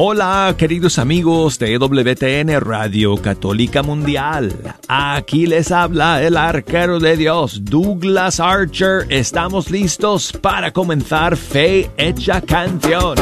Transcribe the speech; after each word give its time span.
Hola, 0.00 0.54
queridos 0.56 0.96
amigos 1.00 1.58
de 1.58 1.76
WTN 1.76 2.60
Radio 2.60 3.16
Católica 3.16 3.82
Mundial. 3.82 4.76
Aquí 4.86 5.48
les 5.48 5.72
habla 5.72 6.22
el 6.22 6.36
arquero 6.36 7.00
de 7.00 7.16
Dios, 7.16 7.64
Douglas 7.64 8.38
Archer. 8.38 9.06
Estamos 9.08 9.72
listos 9.72 10.30
para 10.30 10.72
comenzar 10.72 11.36
Fe 11.36 11.90
Hecha 11.96 12.40
Canción. 12.40 13.16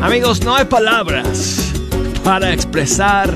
Amigos, 0.00 0.44
no 0.44 0.54
hay 0.54 0.66
palabras 0.66 1.65
para 2.26 2.52
expresar 2.52 3.32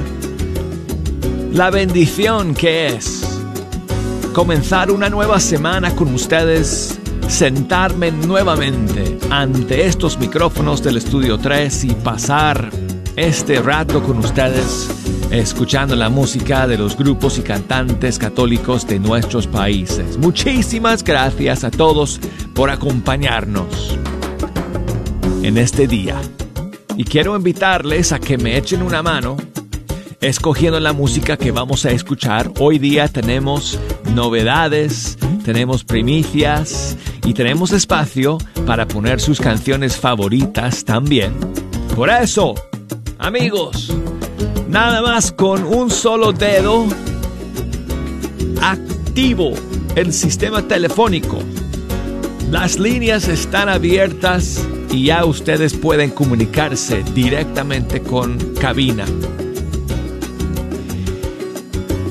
la 1.52 1.70
bendición 1.70 2.54
que 2.56 2.88
es 2.88 3.40
comenzar 4.32 4.90
una 4.90 5.08
nueva 5.08 5.38
semana 5.38 5.94
con 5.94 6.12
ustedes, 6.12 6.98
sentarme 7.28 8.10
nuevamente 8.10 9.16
ante 9.30 9.86
estos 9.86 10.18
micrófonos 10.18 10.82
del 10.82 10.96
estudio 10.96 11.38
3 11.38 11.84
y 11.84 11.94
pasar 11.94 12.68
este 13.14 13.62
rato 13.62 14.02
con 14.02 14.18
ustedes 14.18 14.90
escuchando 15.30 15.94
la 15.94 16.08
música 16.08 16.66
de 16.66 16.76
los 16.76 16.96
grupos 16.96 17.38
y 17.38 17.42
cantantes 17.42 18.18
católicos 18.18 18.88
de 18.88 18.98
nuestros 18.98 19.46
países. 19.46 20.18
Muchísimas 20.18 21.04
gracias 21.04 21.62
a 21.62 21.70
todos 21.70 22.18
por 22.54 22.70
acompañarnos 22.70 23.96
en 25.44 25.58
este 25.58 25.86
día 25.86 26.20
y 26.96 27.04
quiero 27.04 27.36
invitarles 27.36 28.12
a 28.12 28.18
que 28.18 28.38
me 28.38 28.56
echen 28.56 28.82
una 28.82 29.02
mano 29.02 29.36
escogiendo 30.20 30.78
la 30.80 30.92
música 30.92 31.36
que 31.36 31.50
vamos 31.50 31.86
a 31.86 31.90
escuchar. 31.90 32.52
Hoy 32.58 32.78
día 32.78 33.08
tenemos 33.08 33.78
novedades, 34.14 35.16
tenemos 35.44 35.84
primicias 35.84 36.96
y 37.24 37.32
tenemos 37.32 37.72
espacio 37.72 38.38
para 38.66 38.86
poner 38.86 39.20
sus 39.20 39.40
canciones 39.40 39.96
favoritas 39.96 40.84
también. 40.84 41.34
Por 41.96 42.10
eso, 42.10 42.54
amigos, 43.18 43.92
nada 44.68 45.00
más 45.00 45.32
con 45.32 45.64
un 45.64 45.90
solo 45.90 46.32
dedo, 46.32 46.86
activo 48.60 49.52
el 49.96 50.12
sistema 50.12 50.62
telefónico. 50.62 51.38
Las 52.50 52.80
líneas 52.80 53.28
están 53.28 53.68
abiertas 53.68 54.66
y 54.90 55.04
ya 55.04 55.24
ustedes 55.24 55.74
pueden 55.74 56.10
comunicarse 56.10 57.04
directamente 57.14 58.00
con 58.02 58.38
cabina 58.54 59.04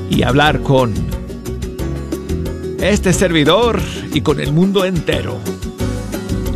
y 0.09 0.23
hablar 0.23 0.62
con 0.62 0.94
este 2.80 3.12
servidor 3.12 3.81
y 4.14 4.22
con 4.22 4.40
el 4.40 4.54
mundo 4.54 4.86
entero. 4.86 5.38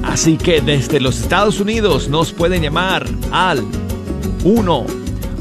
Así 0.02 0.38
que 0.38 0.62
desde 0.62 1.02
los 1.02 1.20
Estados 1.20 1.60
Unidos 1.60 2.08
nos 2.08 2.32
pueden 2.32 2.62
llamar 2.62 3.06
al 3.32 3.66
1 4.46 4.86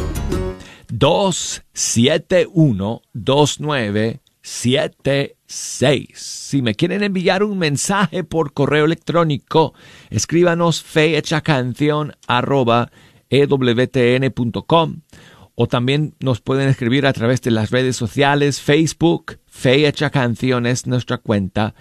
271 0.88 3.02
2976. 3.12 6.08
Si 6.14 6.62
me 6.62 6.76
quieren 6.76 7.02
enviar 7.02 7.42
un 7.42 7.58
mensaje 7.58 8.22
por 8.22 8.52
correo 8.52 8.84
electrónico, 8.84 9.74
escríbanos 10.10 10.80
fehechacanción 10.80 12.14
arroba 12.28 12.92
ewtn.com 13.30 15.00
o 15.60 15.66
también 15.66 16.14
nos 16.20 16.40
pueden 16.40 16.68
escribir 16.68 17.04
a 17.04 17.12
través 17.12 17.42
de 17.42 17.50
las 17.50 17.72
redes 17.72 17.96
sociales, 17.96 18.60
Facebook, 18.60 19.40
Fecha 19.46 20.08
Canción 20.10 20.66
es 20.66 20.86
nuestra 20.86 21.18
cuenta 21.18 21.74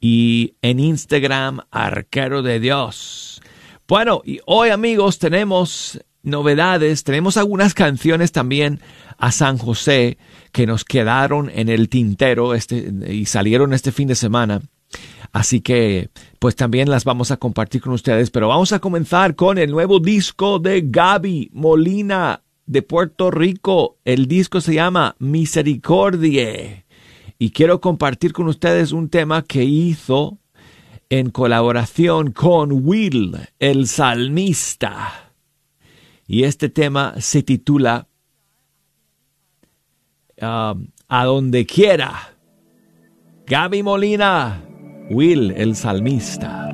y 0.00 0.54
en 0.62 0.80
Instagram 0.80 1.60
Arquero 1.70 2.40
de 2.40 2.60
Dios. 2.60 3.42
Bueno, 3.86 4.22
y 4.24 4.40
hoy 4.46 4.70
amigos 4.70 5.18
tenemos 5.18 6.00
novedades, 6.22 7.04
tenemos 7.04 7.36
algunas 7.36 7.74
canciones 7.74 8.32
también 8.32 8.80
a 9.18 9.32
San 9.32 9.58
José 9.58 10.16
que 10.50 10.66
nos 10.66 10.86
quedaron 10.86 11.50
en 11.54 11.68
el 11.68 11.90
tintero 11.90 12.54
este, 12.54 12.90
y 13.06 13.26
salieron 13.26 13.74
este 13.74 13.92
fin 13.92 14.08
de 14.08 14.14
semana. 14.14 14.62
Así 15.30 15.60
que 15.60 16.08
pues 16.38 16.56
también 16.56 16.88
las 16.88 17.04
vamos 17.04 17.30
a 17.32 17.36
compartir 17.36 17.82
con 17.82 17.92
ustedes, 17.92 18.30
pero 18.30 18.48
vamos 18.48 18.72
a 18.72 18.78
comenzar 18.78 19.34
con 19.34 19.58
el 19.58 19.70
nuevo 19.70 20.00
disco 20.00 20.58
de 20.58 20.84
Gaby 20.86 21.50
Molina 21.52 22.44
de 22.70 22.82
Puerto 22.82 23.32
Rico. 23.32 23.98
El 24.04 24.26
disco 24.28 24.60
se 24.60 24.74
llama 24.74 25.16
Misericordia 25.18 26.86
y 27.36 27.50
quiero 27.50 27.80
compartir 27.80 28.32
con 28.32 28.46
ustedes 28.46 28.92
un 28.92 29.08
tema 29.08 29.42
que 29.42 29.64
hizo 29.64 30.38
en 31.08 31.30
colaboración 31.30 32.30
con 32.30 32.86
Will, 32.86 33.36
el 33.58 33.88
salmista. 33.88 35.32
Y 36.28 36.44
este 36.44 36.68
tema 36.68 37.14
se 37.18 37.42
titula 37.42 38.06
um, 40.40 40.86
A 41.08 41.24
donde 41.24 41.66
quiera. 41.66 42.36
Gaby 43.48 43.82
Molina, 43.82 44.62
Will, 45.10 45.50
el 45.56 45.74
salmista. 45.74 46.68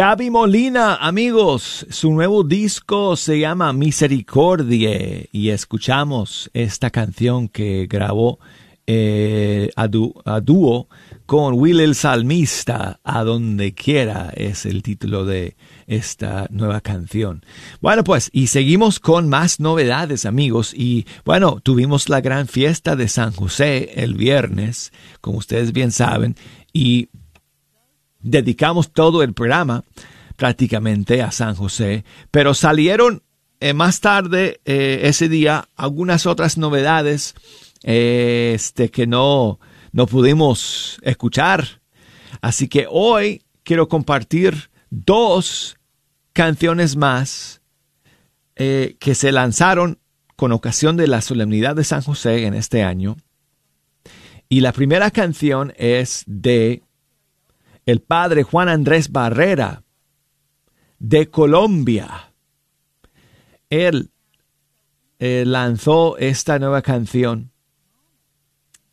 Gaby 0.00 0.30
Molina, 0.30 0.94
amigos, 0.94 1.86
su 1.90 2.10
nuevo 2.10 2.42
disco 2.42 3.16
se 3.16 3.38
llama 3.38 3.74
Misericordia 3.74 5.26
y 5.30 5.50
escuchamos 5.50 6.48
esta 6.54 6.88
canción 6.88 7.48
que 7.48 7.86
grabó 7.86 8.38
eh, 8.86 9.70
a, 9.76 9.88
dú- 9.88 10.14
a 10.24 10.40
dúo 10.40 10.88
con 11.26 11.52
Will 11.52 11.80
el 11.80 11.94
Salmista, 11.94 12.98
A 13.04 13.24
Donde 13.24 13.74
Quiera 13.74 14.32
es 14.34 14.64
el 14.64 14.82
título 14.82 15.26
de 15.26 15.54
esta 15.86 16.46
nueva 16.48 16.80
canción. 16.80 17.44
Bueno, 17.82 18.02
pues, 18.02 18.30
y 18.32 18.46
seguimos 18.46 19.00
con 19.00 19.28
más 19.28 19.60
novedades, 19.60 20.24
amigos, 20.24 20.72
y 20.72 21.04
bueno, 21.26 21.60
tuvimos 21.62 22.08
la 22.08 22.22
gran 22.22 22.48
fiesta 22.48 22.96
de 22.96 23.06
San 23.06 23.32
José 23.32 23.90
el 23.96 24.14
viernes, 24.14 24.94
como 25.20 25.36
ustedes 25.36 25.74
bien 25.74 25.92
saben, 25.92 26.36
y 26.72 27.10
dedicamos 28.22 28.92
todo 28.92 29.22
el 29.22 29.32
programa 29.32 29.84
prácticamente 30.36 31.22
a 31.22 31.30
San 31.32 31.54
José, 31.54 32.04
pero 32.30 32.54
salieron 32.54 33.22
eh, 33.60 33.74
más 33.74 34.00
tarde 34.00 34.60
eh, 34.64 35.00
ese 35.02 35.28
día 35.28 35.68
algunas 35.76 36.24
otras 36.24 36.56
novedades 36.56 37.34
eh, 37.82 38.52
este, 38.54 38.90
que 38.90 39.06
no, 39.06 39.60
no 39.92 40.06
pudimos 40.06 40.98
escuchar. 41.02 41.82
Así 42.40 42.68
que 42.68 42.86
hoy 42.88 43.42
quiero 43.64 43.88
compartir 43.88 44.70
dos 44.88 45.76
canciones 46.32 46.96
más 46.96 47.58
que 48.56 49.14
se 49.14 49.32
lanzaron 49.32 50.00
con 50.36 50.52
ocasión 50.52 50.98
de 50.98 51.06
la 51.06 51.22
solemnidad 51.22 51.74
de 51.74 51.82
San 51.82 52.02
José 52.02 52.44
en 52.44 52.52
este 52.52 52.82
año. 52.82 53.16
Y 54.50 54.60
la 54.60 54.72
primera 54.72 55.10
canción 55.10 55.72
es 55.78 56.24
de 56.26 56.82
el 57.90 58.00
padre 58.00 58.42
Juan 58.42 58.68
Andrés 58.68 59.10
Barrera 59.10 59.82
de 60.98 61.28
Colombia. 61.28 62.32
Él 63.68 64.10
eh, 65.18 65.44
lanzó 65.46 66.16
esta 66.18 66.58
nueva 66.58 66.82
canción 66.82 67.50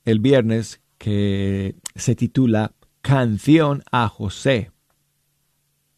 el 0.04 0.20
viernes 0.20 0.82
que 0.98 1.76
se 1.96 2.16
titula 2.16 2.74
Canción 3.02 3.84
a 3.92 4.08
José. 4.08 4.72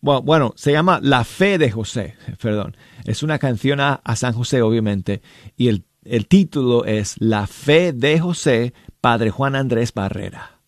Bueno, 0.02 0.54
se 0.56 0.72
llama 0.72 1.00
La 1.02 1.24
Fe 1.24 1.58
de 1.58 1.72
José, 1.72 2.16
perdón. 2.42 2.76
Es 3.06 3.24
una 3.24 3.40
canción 3.40 3.80
a, 3.80 3.96
a 3.96 4.16
San 4.16 4.34
José, 4.34 4.62
obviamente, 4.62 5.22
y 5.56 5.68
el, 5.68 5.86
el 6.04 6.28
título 6.28 6.86
es 6.86 7.16
La 7.20 7.48
Fe 7.48 7.94
de 7.94 8.20
José, 8.20 8.74
Padre 9.02 9.30
Juan 9.30 9.56
Andrés 9.56 9.94
Barrera. 9.94 10.60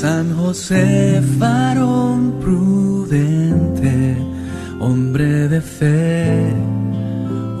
San 0.00 0.34
José, 0.34 1.20
varón 1.36 2.32
prudente, 2.40 4.16
hombre 4.80 5.46
de 5.46 5.60
fe, 5.60 6.54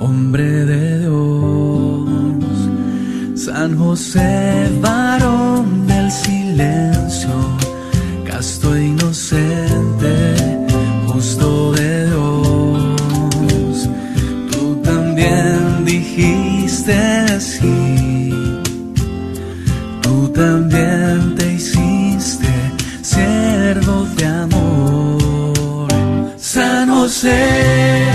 hombre 0.00 0.64
de 0.64 1.00
Dios. 1.00 2.56
San 3.34 3.76
José, 3.76 4.70
varón 4.80 5.86
del 5.86 6.10
silencio, 6.10 7.36
casto 8.24 8.74
e 8.74 8.86
inocente, 8.86 10.14
justo 11.08 11.72
de 11.72 12.06
Dios. 12.06 13.90
Tú 14.50 14.80
también 14.82 15.84
dijiste 15.84 17.19
San 27.20 28.09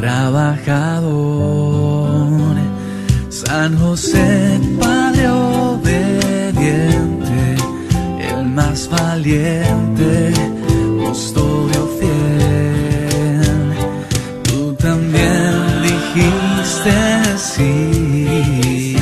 trabajador. 0.00 1.08
San 3.28 3.76
José, 3.78 4.60
Padre 4.80 5.28
obediente, 5.28 6.16
el 8.30 8.46
más 8.58 8.88
valiente, 8.88 10.32
custodio 11.04 11.80
fiel. 11.98 13.72
Tú 14.44 14.60
también 14.74 15.52
dijiste 15.88 16.96
sí. 17.36 18.96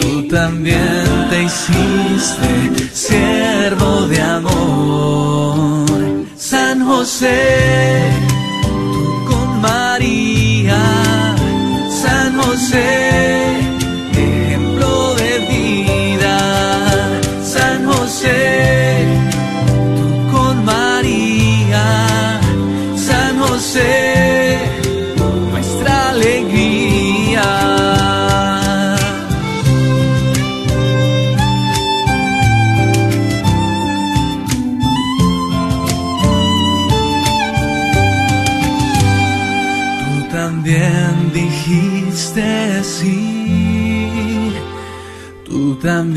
Tú 0.00 0.12
también 0.28 1.06
te 1.30 1.38
hiciste 1.48 2.50
siervo 2.92 3.90
de 4.06 4.20
amor. 4.22 5.88
San 6.36 6.86
José, 6.86 7.47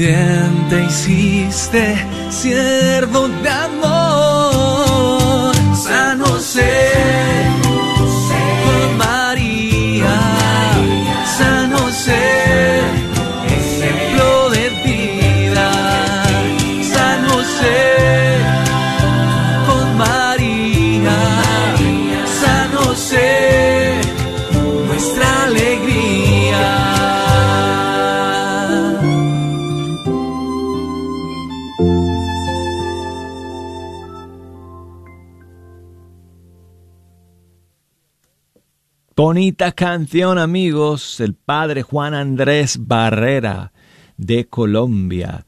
también 0.01 0.67
te 0.69 0.83
hiciste 0.83 1.95
siervo 2.29 3.27
Bonita 39.23 39.71
canción 39.73 40.39
amigos, 40.39 41.19
el 41.19 41.35
padre 41.35 41.83
Juan 41.83 42.15
Andrés 42.15 42.79
Barrera 42.87 43.71
de 44.17 44.47
Colombia 44.47 45.45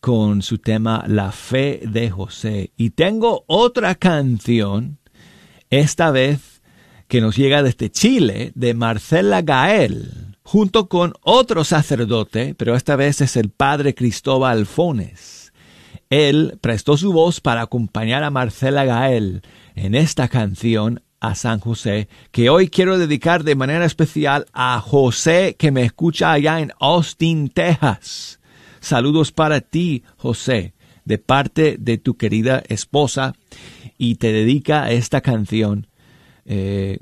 con 0.00 0.40
su 0.40 0.56
tema 0.56 1.04
La 1.06 1.30
fe 1.30 1.82
de 1.86 2.08
José. 2.08 2.72
Y 2.78 2.90
tengo 2.92 3.44
otra 3.46 3.94
canción, 3.94 5.00
esta 5.68 6.12
vez 6.12 6.62
que 7.06 7.20
nos 7.20 7.36
llega 7.36 7.62
desde 7.62 7.90
Chile, 7.90 8.52
de 8.54 8.72
Marcela 8.72 9.42
Gael, 9.42 10.38
junto 10.42 10.88
con 10.88 11.12
otro 11.20 11.62
sacerdote, 11.64 12.54
pero 12.54 12.74
esta 12.74 12.96
vez 12.96 13.20
es 13.20 13.36
el 13.36 13.50
padre 13.50 13.94
Cristóbal 13.94 14.64
Fones. 14.64 15.52
Él 16.08 16.58
prestó 16.62 16.96
su 16.96 17.12
voz 17.12 17.42
para 17.42 17.60
acompañar 17.60 18.24
a 18.24 18.30
Marcela 18.30 18.86
Gael 18.86 19.42
en 19.74 19.94
esta 19.94 20.28
canción 20.28 21.02
a 21.28 21.34
San 21.34 21.58
José, 21.58 22.08
que 22.32 22.50
hoy 22.50 22.68
quiero 22.68 22.98
dedicar 22.98 23.44
de 23.44 23.54
manera 23.54 23.84
especial 23.86 24.46
a 24.52 24.78
José 24.80 25.56
que 25.58 25.70
me 25.70 25.82
escucha 25.82 26.32
allá 26.32 26.60
en 26.60 26.72
Austin, 26.78 27.48
Texas. 27.48 28.40
Saludos 28.80 29.32
para 29.32 29.62
ti, 29.62 30.02
José, 30.16 30.74
de 31.04 31.18
parte 31.18 31.76
de 31.78 31.96
tu 31.96 32.16
querida 32.16 32.62
esposa, 32.68 33.34
y 33.96 34.16
te 34.16 34.32
dedica 34.32 34.90
esta 34.90 35.22
canción 35.22 35.86
eh, 36.44 36.98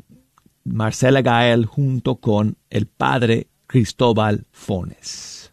Marcela 0.65 1.23
Gael 1.23 1.67
junto 1.67 2.17
con 2.17 2.57
el 2.71 2.87
padre 2.87 3.49
Cristóbal 3.67 4.47
Fones. 4.53 5.53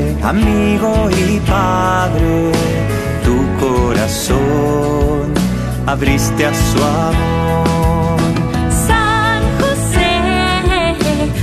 amigo 0.23 1.09
y 1.09 1.39
padre, 1.39 2.51
tu 3.25 3.37
corazón 3.59 5.33
abriste 5.87 6.45
a 6.45 6.53
su 6.53 6.83
amor. 6.83 8.19
San 8.87 9.41
José, 9.59 10.13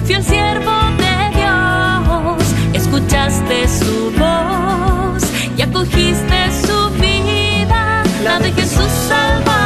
fiel 0.04 0.22
siervo 0.22 0.72
de 1.04 1.16
Dios, 1.38 2.54
escuchaste 2.72 3.68
su 3.68 4.12
voz 4.18 5.22
y 5.56 5.62
acogiste 5.62 6.38
su 6.66 6.90
vida, 7.00 8.02
la 8.22 8.38
de 8.38 8.52
Jesús 8.52 8.92
Salvador. 9.08 9.58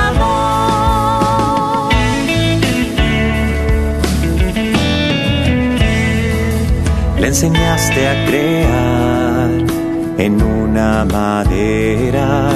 Le 7.21 7.29
enseñaste 7.29 8.09
a 8.09 8.25
crear 8.27 8.92
en 10.25 10.41
una 10.41 11.05
madera 11.05 12.49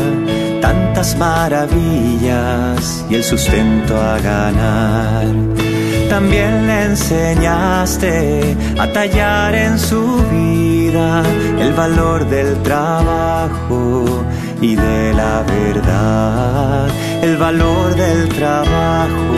tantas 0.61 1.19
maravillas 1.19 3.05
y 3.11 3.17
el 3.17 3.25
sustento 3.25 4.01
a 4.01 4.19
ganar. 4.21 5.27
También 6.09 6.69
le 6.69 6.85
enseñaste 6.85 8.57
a 8.79 8.93
tallar 8.93 9.53
en 9.57 9.81
su 9.81 10.05
vida 10.31 11.25
el 11.59 11.73
valor 11.73 12.29
del 12.29 12.63
trabajo 12.63 14.05
y 14.61 14.77
de 14.77 15.13
la 15.13 15.43
verdad, 15.43 16.89
el 17.23 17.37
valor 17.37 17.97
del 17.97 18.29
trabajo 18.29 19.35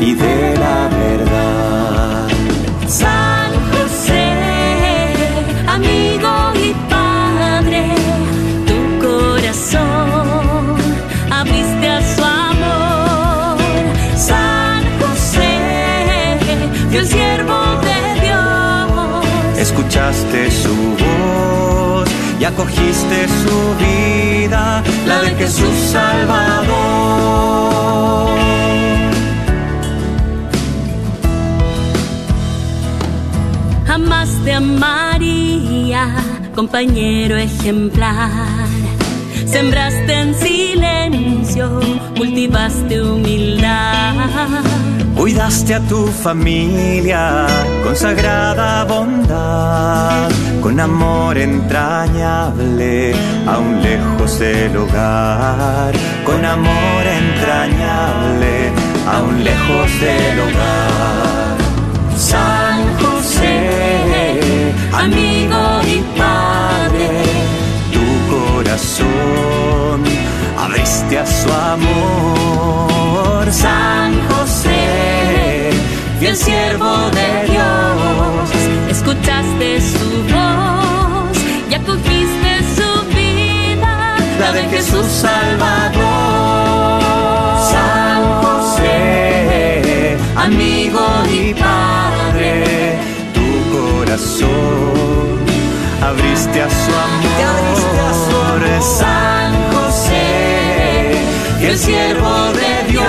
y 0.00 0.14
de 0.14 0.56
la 0.56 0.88
verdad. 0.88 1.63
Escuchaste 20.14 20.50
su 20.50 20.74
voz 21.04 22.08
y 22.38 22.44
acogiste 22.44 23.26
su 23.26 23.74
vida, 23.84 24.82
la 25.06 25.22
de 25.22 25.30
Jesús 25.30 25.74
Salvador. 25.90 27.34
amaste 33.86 34.52
a 34.52 34.60
María, 34.60 36.14
compañero 36.54 37.36
ejemplar. 37.36 38.30
Sembraste 39.46 40.12
en 40.12 40.34
silencio, 40.34 41.80
cultivaste 42.16 43.02
humildad. 43.02 44.73
Cuidaste 45.16 45.74
a 45.74 45.80
tu 45.80 46.06
familia 46.08 47.46
con 47.84 47.94
sagrada 47.94 48.84
bondad, 48.84 50.28
con 50.60 50.78
amor 50.80 51.38
entrañable, 51.38 53.14
aún 53.46 53.80
lejos 53.80 54.38
del 54.40 54.76
hogar, 54.76 55.94
con 56.24 56.44
amor 56.44 57.06
entrañable, 57.06 58.72
aún 59.06 59.44
lejos 59.44 60.00
del 60.00 60.40
hogar. 60.40 61.56
San 62.18 62.98
José, 62.98 64.74
amigo 64.92 65.80
y 65.94 66.18
padre, 66.18 67.08
tu 67.94 68.06
corazón 68.34 70.02
abriste 70.58 71.18
a 71.18 71.26
su 71.26 71.52
amor. 71.52 72.34
Fiel 76.24 76.36
siervo 76.36 77.10
de 77.10 77.52
Dios, 77.52 78.50
Escuchaste 78.88 79.80
su 79.80 80.08
voz 80.32 81.36
y 81.70 81.74
acogiste 81.74 82.50
su 82.76 82.90
vida, 83.14 84.16
la 84.40 84.52
de 84.52 84.62
Jesús 84.70 85.06
Salvador. 85.06 87.02
San 87.72 88.22
José, 88.42 90.16
amigo 90.36 91.04
y 91.30 91.52
padre, 91.54 92.96
tu 93.34 93.48
corazón 93.76 95.44
abriste 96.00 96.62
a 96.62 96.70
su 96.70 96.92
amor. 97.06 97.24
San 98.80 99.52
José, 99.72 101.16
el 101.68 101.76
siervo 101.78 102.52
de 102.52 102.92
Dios, 102.92 103.03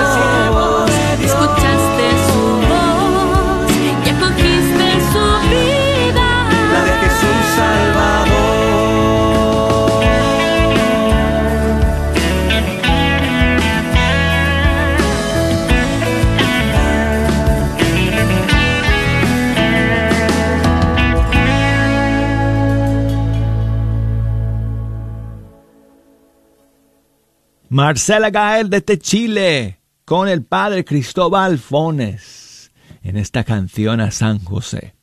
Marcela 27.86 28.30
Gael 28.30 28.68
desde 28.68 28.98
Chile 28.98 29.78
con 30.04 30.26
el 30.26 30.42
padre 30.42 30.84
Cristóbal 30.84 31.56
Fones 31.56 32.72
en 33.00 33.16
esta 33.16 33.44
canción 33.44 34.00
a 34.00 34.10
San 34.10 34.40
José. 34.40 34.96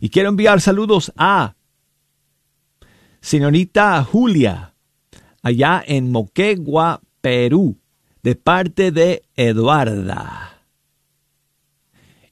Y 0.00 0.08
quiero 0.08 0.28
enviar 0.28 0.60
saludos 0.60 1.12
a 1.16 1.56
señorita 3.20 4.00
Julia 4.04 4.74
allá 5.42 5.82
en 5.84 6.12
Moquegua, 6.12 7.00
Perú, 7.20 7.80
de 8.22 8.36
parte 8.36 8.92
de 8.92 9.24
Eduarda. 9.34 10.62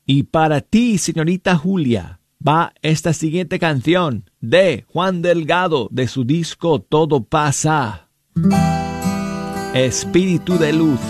Y 0.04 0.22
para 0.22 0.60
ti, 0.60 0.96
señorita 0.96 1.56
Julia, 1.56 2.20
va 2.40 2.72
esta 2.82 3.12
siguiente 3.12 3.58
canción 3.58 4.30
de 4.40 4.84
Juan 4.86 5.22
Delgado 5.22 5.88
de 5.90 6.06
su 6.06 6.22
disco 6.22 6.80
Todo 6.80 7.24
pasa. 7.24 8.10
Espíritu 9.76 10.56
de 10.56 10.72
Luz. 10.72 11.00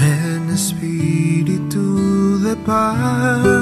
Ven 0.00 0.48
Espíritu 0.54 2.38
de 2.38 2.56
paz. 2.64 3.57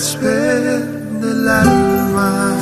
huésped 0.00 1.20
del 1.20 1.46
alma. 1.46 2.59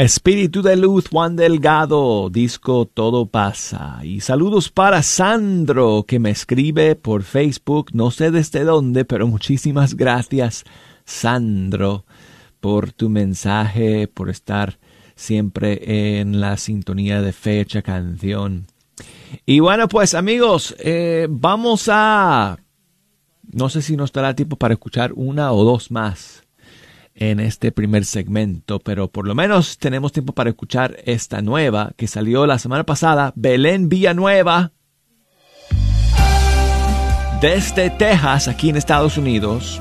Espíritu 0.00 0.62
de 0.62 0.76
Luz 0.76 1.08
Juan 1.10 1.36
Delgado, 1.36 2.30
disco 2.30 2.86
Todo 2.86 3.26
pasa. 3.26 3.98
Y 4.02 4.20
saludos 4.20 4.70
para 4.70 5.02
Sandro, 5.02 6.04
que 6.08 6.18
me 6.18 6.30
escribe 6.30 6.96
por 6.96 7.22
Facebook, 7.22 7.90
no 7.92 8.10
sé 8.10 8.30
desde 8.30 8.64
dónde, 8.64 9.04
pero 9.04 9.26
muchísimas 9.26 9.94
gracias, 9.94 10.64
Sandro, 11.04 12.06
por 12.60 12.92
tu 12.92 13.10
mensaje, 13.10 14.08
por 14.08 14.30
estar 14.30 14.78
siempre 15.20 16.20
en 16.20 16.40
la 16.40 16.56
sintonía 16.56 17.20
de 17.20 17.32
fecha 17.32 17.82
canción. 17.82 18.66
Y 19.44 19.60
bueno, 19.60 19.86
pues 19.86 20.14
amigos, 20.14 20.74
eh, 20.78 21.26
vamos 21.28 21.88
a... 21.92 22.58
No 23.52 23.68
sé 23.68 23.82
si 23.82 23.96
nos 23.96 24.12
dará 24.12 24.34
tiempo 24.34 24.56
para 24.56 24.74
escuchar 24.74 25.12
una 25.14 25.52
o 25.52 25.64
dos 25.64 25.90
más 25.90 26.44
en 27.14 27.38
este 27.40 27.70
primer 27.70 28.04
segmento, 28.06 28.78
pero 28.78 29.08
por 29.08 29.26
lo 29.26 29.34
menos 29.34 29.76
tenemos 29.78 30.12
tiempo 30.12 30.32
para 30.32 30.50
escuchar 30.50 30.96
esta 31.04 31.42
nueva 31.42 31.92
que 31.96 32.06
salió 32.06 32.46
la 32.46 32.58
semana 32.58 32.84
pasada, 32.84 33.32
Belén 33.36 33.88
Villanueva, 33.88 34.72
desde 37.42 37.90
Texas, 37.90 38.48
aquí 38.48 38.70
en 38.70 38.76
Estados 38.76 39.18
Unidos. 39.18 39.80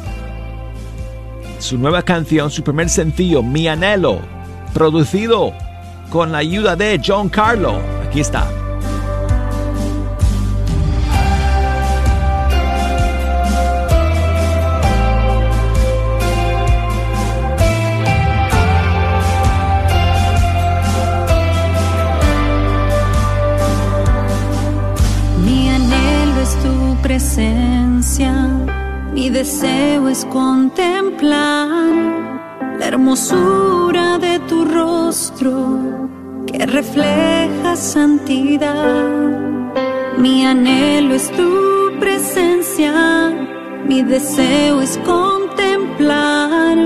Su 1.60 1.78
nueva 1.78 2.02
canción, 2.02 2.52
su 2.52 2.63
primer 2.63 2.89
sencillo, 2.89 3.43
Mi 3.43 3.67
Anhelo, 3.67 4.38
producido 4.73 5.53
con 6.10 6.32
la 6.32 6.39
ayuda 6.39 6.75
de 6.75 6.99
John 7.03 7.29
Carlo. 7.29 7.79
Aquí 8.05 8.19
está. 8.19 8.47
Mi 25.45 25.69
anhelo 25.69 26.41
es 26.41 26.55
tu 26.63 27.01
presencia, 27.01 28.34
mi 29.13 29.29
deseo 29.29 30.10
es 30.10 30.25
contemplar 30.25 32.38
la 32.79 32.85
hermosura 32.87 34.17
de 34.17 34.39
tu 34.47 34.63
rostro 34.63 35.53
que 36.47 36.65
refleja 36.65 37.75
santidad. 37.75 39.29
Mi 40.17 40.45
anhelo 40.45 41.13
es 41.13 41.29
tu 41.31 41.91
presencia, 41.99 42.93
mi 43.85 44.01
deseo 44.03 44.81
es 44.81 44.97
contemplar 44.99 46.77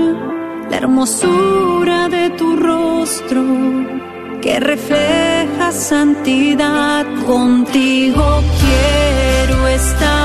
la 0.70 0.76
hermosura 0.76 2.08
de 2.08 2.30
tu 2.30 2.56
rostro 2.56 3.42
que 4.42 4.58
refleja 4.60 5.70
santidad. 5.72 7.06
Contigo 7.26 8.42
quiero 8.60 9.68
estar, 9.68 10.23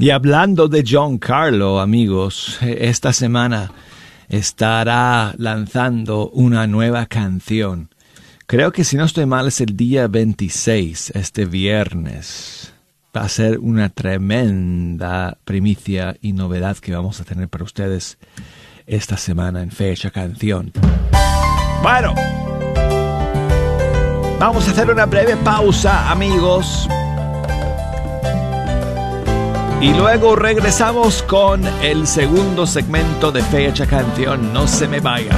Y 0.00 0.10
hablando 0.10 0.68
de 0.68 0.84
John 0.88 1.18
Carlo, 1.18 1.80
amigos, 1.80 2.58
esta 2.62 3.12
semana 3.12 3.72
estará 4.28 5.34
lanzando 5.38 6.30
una 6.30 6.68
nueva 6.68 7.06
canción. 7.06 7.88
Creo 8.46 8.70
que 8.70 8.84
si 8.84 8.96
no 8.96 9.04
estoy 9.04 9.26
mal 9.26 9.48
es 9.48 9.60
el 9.60 9.76
día 9.76 10.06
26, 10.06 11.10
este 11.16 11.46
viernes. 11.46 12.72
Va 13.16 13.22
a 13.22 13.28
ser 13.28 13.58
una 13.58 13.88
tremenda 13.88 15.36
primicia 15.44 16.16
y 16.20 16.32
novedad 16.32 16.76
que 16.76 16.94
vamos 16.94 17.20
a 17.20 17.24
tener 17.24 17.48
para 17.48 17.64
ustedes 17.64 18.18
esta 18.86 19.16
semana 19.16 19.62
en 19.62 19.72
Fecha 19.72 20.12
Canción. 20.12 20.72
Bueno, 21.82 22.14
vamos 24.38 24.68
a 24.68 24.70
hacer 24.70 24.90
una 24.90 25.06
breve 25.06 25.36
pausa, 25.38 26.08
amigos. 26.12 26.88
Y 29.80 29.94
luego 29.94 30.34
regresamos 30.34 31.22
con 31.22 31.64
el 31.82 32.08
segundo 32.08 32.66
segmento 32.66 33.30
de 33.30 33.42
Fecha 33.42 33.86
Canción. 33.86 34.52
No 34.52 34.66
se 34.66 34.88
me 34.88 34.98
vaya. 34.98 35.30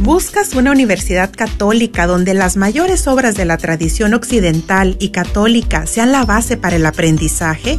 ¿Buscas 0.00 0.54
una 0.54 0.70
universidad 0.70 1.30
católica 1.30 2.06
donde 2.06 2.32
las 2.32 2.56
mayores 2.56 3.06
obras 3.06 3.34
de 3.34 3.44
la 3.44 3.58
tradición 3.58 4.14
occidental 4.14 4.96
y 4.98 5.10
católica 5.10 5.86
sean 5.86 6.10
la 6.10 6.24
base 6.24 6.56
para 6.56 6.76
el 6.76 6.86
aprendizaje? 6.86 7.78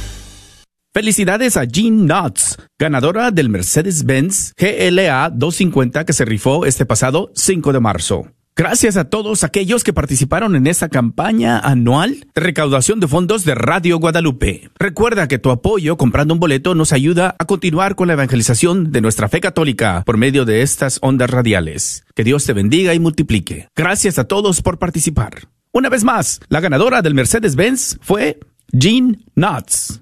Felicidades 0.93 1.55
a 1.55 1.63
Jean 1.63 2.05
Knotts, 2.05 2.57
ganadora 2.77 3.31
del 3.31 3.47
Mercedes-Benz 3.47 4.51
GLA 4.57 5.29
250 5.29 6.05
que 6.05 6.11
se 6.11 6.25
rifó 6.25 6.65
este 6.65 6.85
pasado 6.85 7.31
5 7.33 7.71
de 7.71 7.79
marzo. 7.79 8.27
Gracias 8.57 8.97
a 8.97 9.05
todos 9.05 9.45
aquellos 9.45 9.85
que 9.85 9.93
participaron 9.93 10.53
en 10.57 10.67
esta 10.67 10.89
campaña 10.89 11.59
anual 11.59 12.27
de 12.35 12.41
recaudación 12.41 12.99
de 12.99 13.07
fondos 13.07 13.45
de 13.45 13.55
Radio 13.55 13.99
Guadalupe. 13.99 14.69
Recuerda 14.77 15.29
que 15.29 15.39
tu 15.39 15.51
apoyo 15.51 15.95
comprando 15.95 16.33
un 16.33 16.41
boleto 16.41 16.75
nos 16.75 16.91
ayuda 16.91 17.35
a 17.39 17.45
continuar 17.45 17.95
con 17.95 18.07
la 18.07 18.13
evangelización 18.13 18.91
de 18.91 18.99
nuestra 18.99 19.29
fe 19.29 19.39
católica 19.39 20.03
por 20.05 20.17
medio 20.17 20.43
de 20.43 20.61
estas 20.61 20.99
ondas 21.01 21.29
radiales. 21.29 22.03
Que 22.15 22.25
Dios 22.25 22.43
te 22.43 22.51
bendiga 22.51 22.93
y 22.93 22.99
multiplique. 22.99 23.69
Gracias 23.77 24.19
a 24.19 24.25
todos 24.25 24.61
por 24.61 24.77
participar. 24.77 25.47
Una 25.71 25.87
vez 25.87 26.03
más, 26.03 26.41
la 26.49 26.59
ganadora 26.59 27.01
del 27.01 27.13
Mercedes-Benz 27.13 27.97
fue 28.01 28.41
Jean 28.73 29.23
Knotts. 29.35 30.01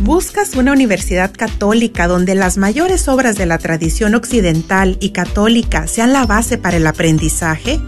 ¿Buscas 0.00 0.56
una 0.56 0.72
universidad 0.72 1.32
católica 1.32 2.08
donde 2.08 2.34
las 2.34 2.58
mayores 2.58 3.06
obras 3.06 3.36
de 3.36 3.46
la 3.46 3.58
tradición 3.58 4.16
occidental 4.16 4.96
y 5.00 5.10
católica 5.10 5.86
sean 5.86 6.12
la 6.12 6.26
base 6.26 6.58
para 6.58 6.78
el 6.78 6.88
aprendizaje? 6.88 7.78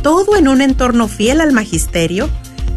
¿Todo 0.00 0.36
en 0.36 0.46
un 0.46 0.60
entorno 0.60 1.08
fiel 1.08 1.40
al 1.40 1.52
magisterio? 1.52 2.30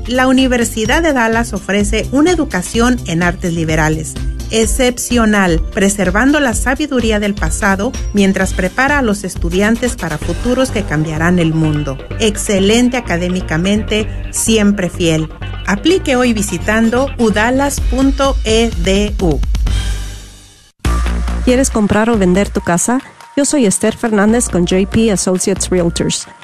La 0.08 0.28
Universidad 0.28 1.04
de 1.04 1.12
Dallas 1.12 1.52
ofrece 1.52 2.08
una 2.14 2.32
educación 2.32 2.98
en 3.08 3.24
artes 3.24 3.52
liberales, 3.52 4.14
excepcional, 4.52 5.62
preservando 5.74 6.40
la 6.40 6.54
sabiduría 6.54 7.20
del 7.20 7.36
pasado 7.36 7.92
mientras 8.14 8.54
prepara 8.54 9.00
a 9.00 9.02
los 9.02 9.26
estudiantes 9.26 9.98
para 9.98 10.18
futuros 10.18 10.72
que 10.72 10.84
cambiarán 10.84 11.40
el 11.40 11.54
mundo. 11.54 11.98
Excelente 12.22 12.96
académicamente, 12.96 14.08
siempre 14.32 14.90
fiel. 14.90 15.28
Aplique 15.68 16.16
hoy 16.16 16.32
visitando 16.32 17.10
udalas.edu. 17.18 17.82
¿Quieres 21.44 21.70
comprar 21.70 22.10
o 22.10 22.18
vender 22.18 22.48
tu 22.50 22.62
casa? 22.62 23.02
Yo 23.36 23.44
soy 23.44 23.66
Esther 23.66 23.98
Fernández 23.98 24.48
con 24.48 24.66
JP 24.66 25.12
Associates 25.12 25.70
Realtors 25.70 26.28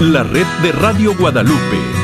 la 0.00 0.22
red 0.22 0.46
de 0.62 0.72
Radio 0.72 1.14
Guadalupe. 1.14 2.01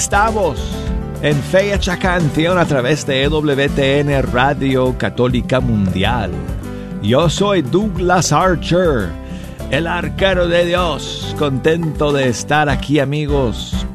Estamos 0.00 0.58
en 1.20 1.36
Fecha 1.42 1.98
Canción 1.98 2.56
a 2.56 2.64
través 2.64 3.04
de 3.04 3.24
EWTN 3.24 4.32
Radio 4.32 4.96
Católica 4.96 5.60
Mundial. 5.60 6.30
Yo 7.02 7.28
soy 7.28 7.60
Douglas 7.60 8.32
Archer, 8.32 9.10
el 9.70 9.86
arquero 9.86 10.48
de 10.48 10.64
Dios, 10.64 11.36
contento 11.38 12.14
de 12.14 12.30
estar 12.30 12.70
aquí 12.70 12.98
amigos, 12.98 13.86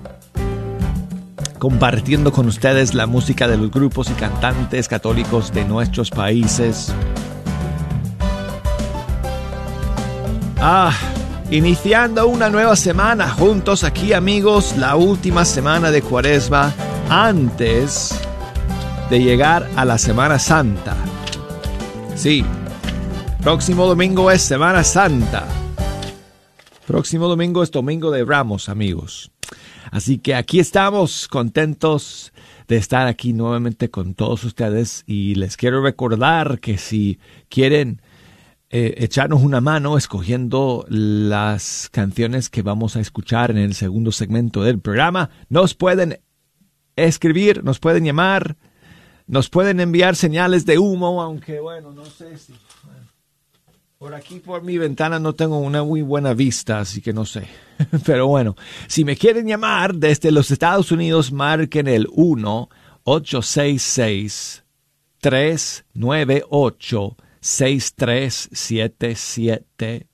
compartiendo 1.57 2.31
con 2.31 2.45
ustedes 2.45 2.93
la 2.93 3.07
música 3.07 3.47
de 3.47 3.57
los 3.57 3.71
grupos 3.71 4.11
y 4.11 4.13
cantantes 4.13 4.87
católicos 4.87 5.51
de 5.51 5.65
nuestros 5.65 6.11
países. 6.11 6.93
Ah, 10.61 10.93
iniciando 11.51 12.27
una 12.27 12.49
nueva 12.49 12.75
semana 12.75 13.29
juntos 13.29 13.83
aquí 13.83 14.13
amigos, 14.13 14.75
la 14.77 14.95
última 14.95 15.45
semana 15.45 15.91
de 15.91 16.01
Cuaresma 16.01 16.73
antes 17.09 18.19
de 19.09 19.19
llegar 19.21 19.69
a 19.75 19.85
la 19.85 19.97
Semana 19.97 20.39
Santa. 20.39 20.95
Sí, 22.15 22.43
próximo 23.43 23.85
domingo 23.85 24.31
es 24.31 24.41
Semana 24.41 24.83
Santa. 24.83 25.45
Próximo 26.87 27.27
domingo 27.27 27.61
es 27.61 27.71
domingo 27.71 28.11
de 28.11 28.25
Ramos, 28.25 28.69
amigos. 28.69 29.31
Así 29.91 30.17
que 30.17 30.35
aquí 30.35 30.59
estamos 30.59 31.27
contentos 31.27 32.33
de 32.67 32.77
estar 32.77 33.07
aquí 33.07 33.33
nuevamente 33.33 33.89
con 33.89 34.15
todos 34.15 34.43
ustedes 34.43 35.03
y 35.05 35.35
les 35.35 35.57
quiero 35.57 35.83
recordar 35.83 36.59
que 36.59 36.77
si 36.77 37.19
quieren 37.49 38.01
eh, 38.77 39.05
echarnos 39.05 39.41
una 39.41 39.61
mano 39.61 39.97
escogiendo 39.97 40.85
las 40.89 41.87
canciones 41.93 42.49
que 42.49 42.61
vamos 42.61 42.97
a 42.97 42.99
escuchar 42.99 43.49
en 43.49 43.57
el 43.57 43.73
segundo 43.73 44.11
segmento 44.11 44.63
del 44.63 44.81
programa, 44.81 45.29
nos 45.47 45.73
pueden 45.75 46.19
escribir, 46.97 47.63
nos 47.63 47.79
pueden 47.79 48.03
llamar, 48.03 48.57
nos 49.27 49.49
pueden 49.49 49.79
enviar 49.79 50.17
señales 50.17 50.65
de 50.65 50.77
humo, 50.77 51.21
aunque 51.21 51.61
bueno, 51.61 51.93
no 51.93 52.03
sé 52.03 52.37
si... 52.37 52.53
Por 53.97 54.13
aquí, 54.13 54.41
por 54.41 54.61
mi 54.61 54.77
ventana, 54.77 55.19
no 55.19 55.31
tengo 55.35 55.57
una 55.57 55.81
muy 55.81 56.01
buena 56.01 56.33
vista, 56.33 56.79
así 56.79 56.99
que 56.99 57.13
no 57.13 57.23
sé. 57.23 57.47
Pero 58.05 58.27
bueno, 58.27 58.57
si 58.87 59.05
me 59.05 59.15
quieren 59.15 59.47
llamar 59.47 59.95
desde 59.95 60.31
los 60.31 60.51
Estados 60.51 60.91
Unidos, 60.91 61.31
marquen 61.31 61.87
el 61.87 62.07
1-866-398-6377. 67.45 70.07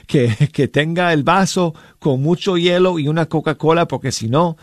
que, 0.07 0.49
que 0.51 0.67
tenga 0.67 1.13
el 1.13 1.23
vaso 1.23 1.73
con 1.99 2.21
mucho 2.21 2.57
hielo 2.57 2.99
y 2.99 3.07
una 3.07 3.27
Coca-Cola 3.27 3.87
porque 3.87 4.11
si 4.11 4.29
no 4.29 4.57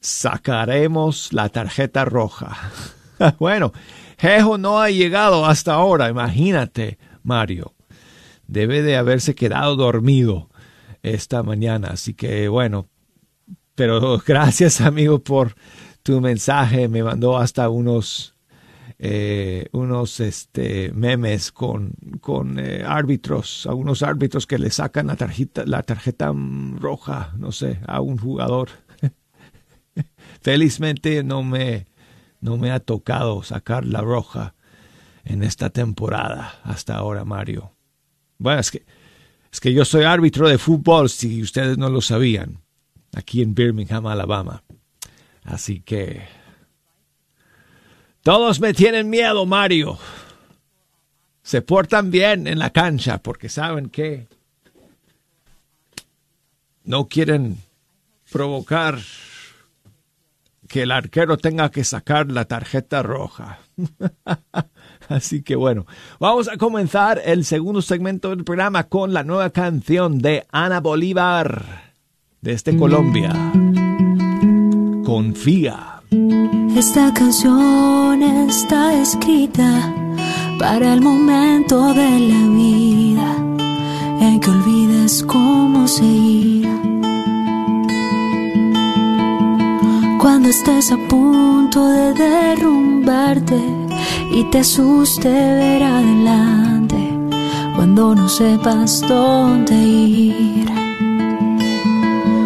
sacaremos 0.00 1.32
la 1.32 1.48
tarjeta 1.48 2.04
roja. 2.04 2.70
bueno, 3.38 3.72
Jejo 4.18 4.58
no 4.58 4.80
ha 4.80 4.90
llegado 4.90 5.46
hasta 5.46 5.74
ahora, 5.74 6.08
imagínate, 6.08 6.98
Mario 7.22 7.74
debe 8.46 8.82
de 8.82 8.96
haberse 8.96 9.34
quedado 9.34 9.76
dormido 9.76 10.50
esta 11.02 11.42
mañana. 11.42 11.88
Así 11.92 12.14
que 12.14 12.48
bueno, 12.48 12.88
pero 13.74 14.18
gracias 14.26 14.80
amigo 14.80 15.20
por 15.20 15.54
tu 16.02 16.20
mensaje. 16.20 16.88
Me 16.88 17.02
mandó 17.02 17.38
hasta 17.38 17.68
unos 17.68 18.33
eh, 18.98 19.68
unos 19.72 20.20
este 20.20 20.92
memes 20.92 21.50
con, 21.50 21.92
con 22.20 22.58
eh, 22.58 22.84
árbitros, 22.86 23.66
algunos 23.66 24.02
árbitros 24.02 24.46
que 24.46 24.58
le 24.58 24.70
sacan 24.70 25.08
la 25.08 25.16
tarjeta, 25.16 25.64
la 25.66 25.82
tarjeta 25.82 26.32
roja, 26.76 27.32
no 27.36 27.52
sé, 27.52 27.80
a 27.86 28.00
un 28.00 28.18
jugador. 28.18 28.70
Felizmente 30.40 31.24
no 31.24 31.42
me, 31.42 31.86
no 32.40 32.56
me 32.56 32.70
ha 32.70 32.80
tocado 32.80 33.42
sacar 33.42 33.84
la 33.84 34.00
roja 34.00 34.54
en 35.24 35.42
esta 35.42 35.70
temporada 35.70 36.60
hasta 36.62 36.96
ahora, 36.96 37.24
Mario. 37.24 37.72
Bueno, 38.38 38.60
es 38.60 38.70
que, 38.70 38.84
es 39.52 39.60
que 39.60 39.72
yo 39.72 39.84
soy 39.84 40.04
árbitro 40.04 40.48
de 40.48 40.58
fútbol, 40.58 41.08
si 41.08 41.42
ustedes 41.42 41.78
no 41.78 41.88
lo 41.88 42.00
sabían, 42.00 42.62
aquí 43.12 43.42
en 43.42 43.54
Birmingham, 43.54 44.06
Alabama. 44.06 44.62
Así 45.42 45.80
que... 45.80 46.43
Todos 48.24 48.58
me 48.58 48.72
tienen 48.72 49.10
miedo, 49.10 49.44
Mario. 49.44 49.98
Se 51.42 51.60
portan 51.60 52.10
bien 52.10 52.46
en 52.46 52.58
la 52.58 52.70
cancha 52.70 53.18
porque 53.18 53.50
saben 53.50 53.90
que 53.90 54.26
no 56.84 57.06
quieren 57.06 57.58
provocar 58.32 58.98
que 60.68 60.84
el 60.84 60.90
arquero 60.90 61.36
tenga 61.36 61.70
que 61.70 61.84
sacar 61.84 62.32
la 62.32 62.46
tarjeta 62.46 63.02
roja. 63.02 63.58
Así 65.10 65.42
que 65.42 65.54
bueno, 65.54 65.84
vamos 66.18 66.48
a 66.48 66.56
comenzar 66.56 67.20
el 67.26 67.44
segundo 67.44 67.82
segmento 67.82 68.30
del 68.30 68.42
programa 68.42 68.84
con 68.84 69.12
la 69.12 69.22
nueva 69.22 69.50
canción 69.50 70.18
de 70.18 70.46
Ana 70.50 70.80
Bolívar 70.80 71.92
desde 72.40 72.74
Colombia. 72.74 73.34
Confía. 75.04 75.93
Esta 76.76 77.12
canción 77.14 78.22
está 78.22 78.94
escrita 79.00 79.92
para 80.58 80.94
el 80.94 81.00
momento 81.00 81.94
de 81.94 82.20
la 82.30 82.48
vida 82.48 83.36
en 84.20 84.40
que 84.40 84.50
olvides 84.50 85.22
cómo 85.22 85.88
seguir. 85.88 86.68
Cuando 90.18 90.48
estés 90.48 90.92
a 90.92 90.96
punto 91.08 91.88
de 91.88 92.12
derrumbarte 92.14 93.60
y 94.32 94.44
te 94.50 94.58
asuste 94.58 95.28
ver 95.28 95.82
adelante 95.82 97.10
cuando 97.76 98.14
no 98.14 98.28
sepas 98.28 99.00
dónde 99.00 99.74
ir. 99.74 100.73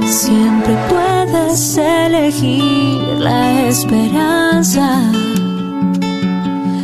Siempre 0.08 0.74
puedes 0.88 1.76
elegir 1.76 3.02
la 3.18 3.68
esperanza. 3.68 5.02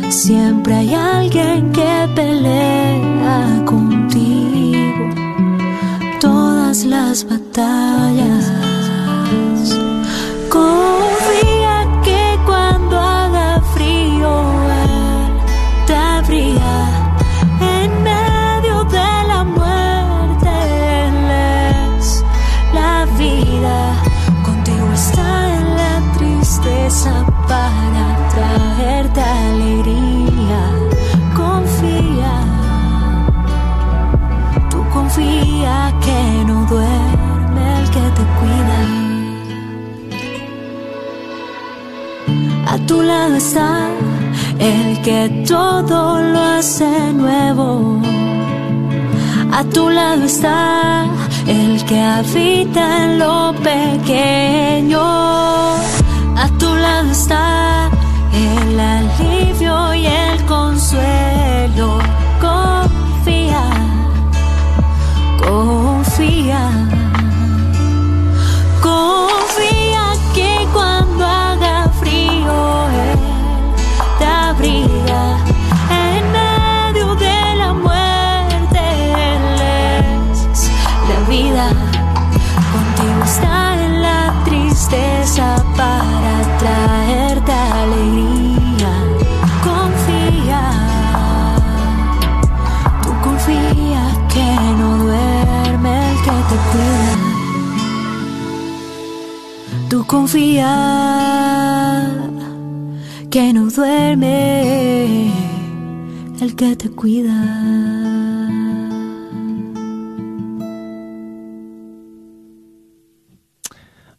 Siempre 0.09 0.75
hay 0.75 0.93
alguien 0.93 1.71
que 1.71 2.07
pelea 2.13 3.63
contigo 3.65 5.09
todas 6.19 6.85
las 6.85 7.25
batallas. 7.27 8.45
Tu 42.87 43.01
lado 43.01 43.35
está 43.35 43.89
el 44.59 45.01
que 45.01 45.43
todo 45.47 46.19
lo 46.19 46.39
hace 46.39 47.13
nuevo. 47.13 48.01
A 49.51 49.63
tu 49.63 49.89
lado 49.89 50.23
está 50.23 51.05
el 51.47 51.83
que 51.85 51.99
habita 51.99 53.03
en 53.03 53.19
lo 53.19 53.53
pequeño. 53.63 55.01
A 56.43 56.49
tu 56.59 56.75
lado 56.75 57.11
está 57.11 57.89
el 58.33 58.79
alivio 58.79 59.93
y 59.95 60.05
el 60.05 60.45
consuelo. 60.45 61.99
Confía, 62.41 63.63
confía. 65.39 65.74
Confía 100.15 100.71
que 103.29 103.51
no 103.51 103.69
duerme 103.69 105.27
el 106.39 106.55
que 106.55 106.73
te 106.77 106.89
cuida. 106.89 107.35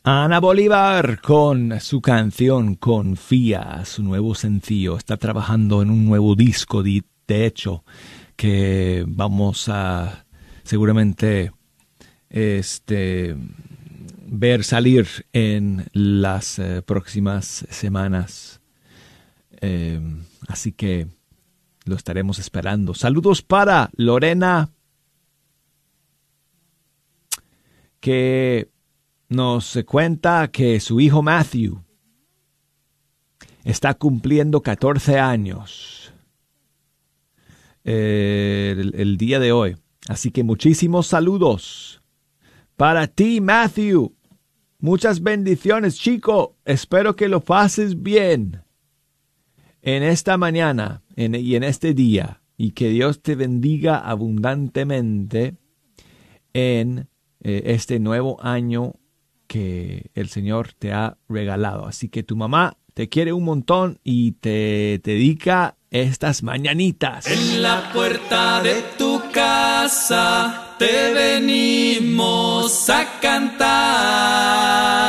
Ana 0.05 0.39
Bolívar 0.39 1.23
con 1.23 1.81
su 1.81 2.03
canción 2.03 2.75
Confía, 2.75 3.83
su 3.87 4.03
nuevo 4.03 4.35
sencillo. 4.35 4.99
Está 4.99 5.17
trabajando 5.17 5.81
en 5.81 5.89
un 5.89 6.05
nuevo 6.05 6.35
disco, 6.35 6.83
de, 6.83 7.05
hecho, 7.27 7.85
que 8.37 9.03
vamos 9.09 9.71
a 9.71 10.27
seguramente 10.63 11.53
este, 12.29 13.35
ver 14.29 14.65
salir 14.65 15.07
en 15.33 15.87
las 15.93 16.59
eh, 16.59 16.83
próximas 16.83 17.67
semanas. 17.71 18.61
Eh, 19.61 20.01
así 20.49 20.73
que 20.73 21.07
lo 21.85 21.97
estaremos 21.97 22.39
esperando. 22.39 22.95
Saludos 22.95 23.43
para 23.43 23.91
Lorena, 23.97 24.71
que 28.01 28.71
nos 29.29 29.79
cuenta 29.87 30.49
que 30.49 30.81
su 30.81 31.01
hijo 31.01 31.23
Matthew 31.23 31.83
está 33.65 33.95
cumpliendo 33.95 34.61
14 34.63 35.19
años 35.19 36.13
eh, 37.85 38.75
el, 38.77 38.95
el 38.95 39.17
día 39.17 39.41
de 39.41 39.53
hoy. 39.53 39.77
Así 40.09 40.31
que 40.31 40.45
muchísimos 40.45 41.09
saludos 41.09 42.01
para 42.77 43.07
ti, 43.07 43.41
Matthew. 43.41 44.16
Muchas 44.79 45.23
bendiciones, 45.23 45.99
chico. 45.99 46.57
Espero 46.65 47.17
que 47.17 47.29
lo 47.29 47.41
pases 47.41 48.03
bien 48.03 48.63
en 49.81 50.03
esta 50.03 50.37
mañana 50.37 51.03
y 51.17 51.55
en 51.55 51.63
este 51.63 51.95
día. 51.95 52.43
Y 52.59 52.73
que 52.73 52.91
Dios 52.91 53.23
te 53.23 53.35
bendiga 53.37 53.99
abundantemente 53.99 55.57
en 56.53 57.09
eh, 57.41 57.63
este 57.67 58.01
nuevo 58.01 58.43
año 58.43 58.95
que 59.47 60.11
el 60.15 60.29
Señor 60.29 60.73
te 60.73 60.93
ha 60.93 61.17
regalado. 61.29 61.87
Así 61.87 62.09
que 62.09 62.23
tu 62.23 62.37
mamá 62.37 62.77
te 62.95 63.09
quiere 63.09 63.33
un 63.33 63.45
montón 63.45 64.01
y 64.05 64.33
te 64.33 65.01
dedica 65.03 65.77
estas 65.91 66.43
mañanitas. 66.43 67.27
En 67.27 67.63
la 67.63 67.91
puerta 67.93 68.63
de 68.63 68.83
tu 68.99 69.23
casa 69.33 70.66
te 70.79 71.13
venimos 71.15 72.91
a 72.91 73.21
cantar. 73.21 75.06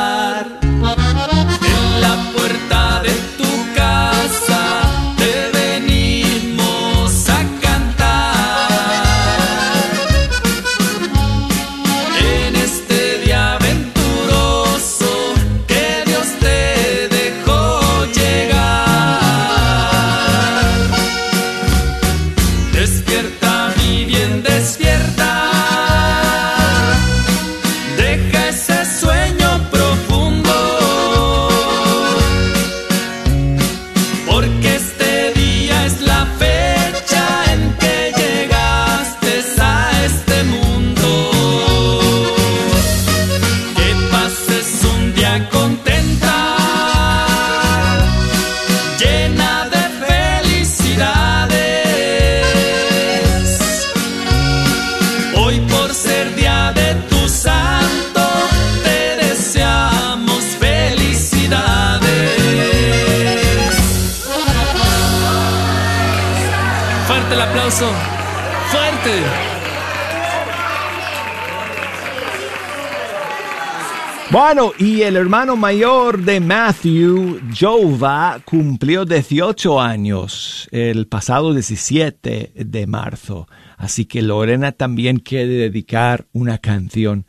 Bueno, 74.40 74.70
y 74.78 75.02
el 75.02 75.16
hermano 75.16 75.56
mayor 75.56 76.22
de 76.22 76.38
Matthew, 76.38 77.40
Jova, 77.58 78.40
cumplió 78.44 79.04
18 79.04 79.80
años 79.80 80.68
el 80.70 81.08
pasado 81.08 81.52
17 81.52 82.52
de 82.54 82.86
marzo. 82.86 83.48
Así 83.76 84.04
que 84.04 84.22
Lorena 84.22 84.70
también 84.70 85.18
quiere 85.18 85.54
dedicar 85.54 86.28
una 86.32 86.58
canción 86.58 87.26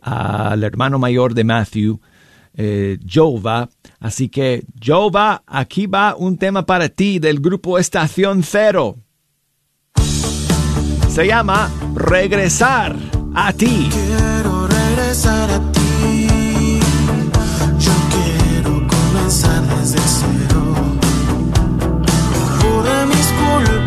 al 0.00 0.62
hermano 0.62 1.00
mayor 1.00 1.34
de 1.34 1.42
Matthew, 1.42 2.00
eh, 2.54 2.96
Jova. 3.12 3.68
Así 3.98 4.28
que, 4.28 4.62
Jova, 4.80 5.42
aquí 5.48 5.88
va 5.88 6.14
un 6.14 6.38
tema 6.38 6.64
para 6.64 6.88
ti 6.88 7.18
del 7.18 7.40
grupo 7.40 7.76
Estación 7.76 8.44
Cero. 8.44 8.98
Se 11.08 11.26
llama 11.26 11.68
Regresar 11.96 12.94
a 13.34 13.52
ti. 13.52 13.88
Quiero 13.90 14.68
regresar 14.68 15.50
a 15.50 15.72
ti. 15.72 15.81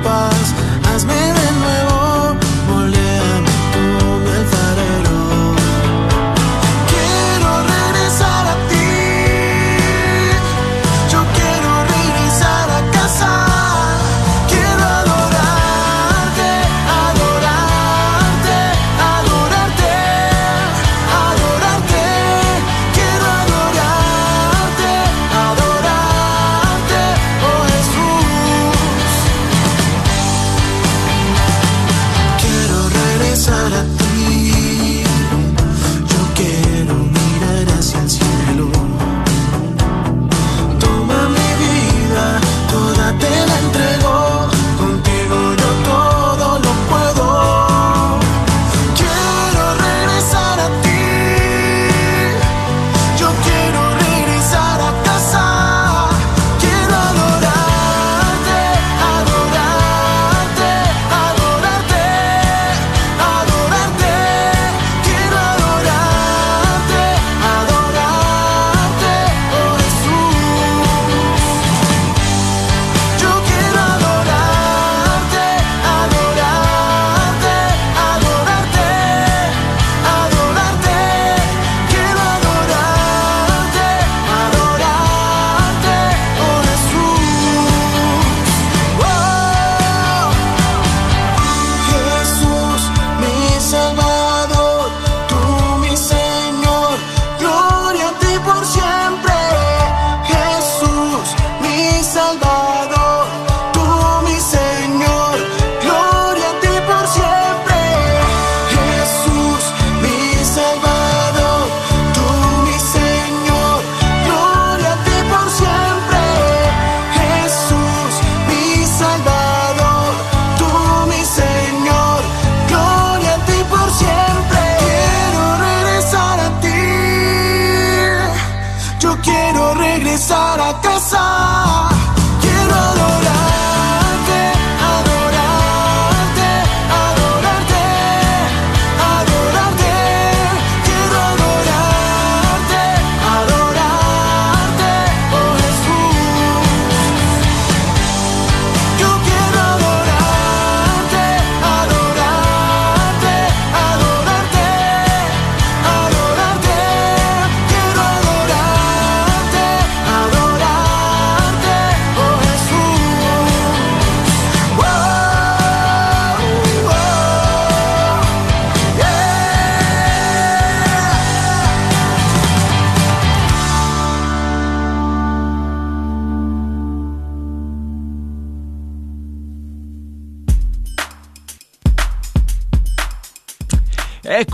Culpas, 0.06 0.54
hazme 0.86 1.35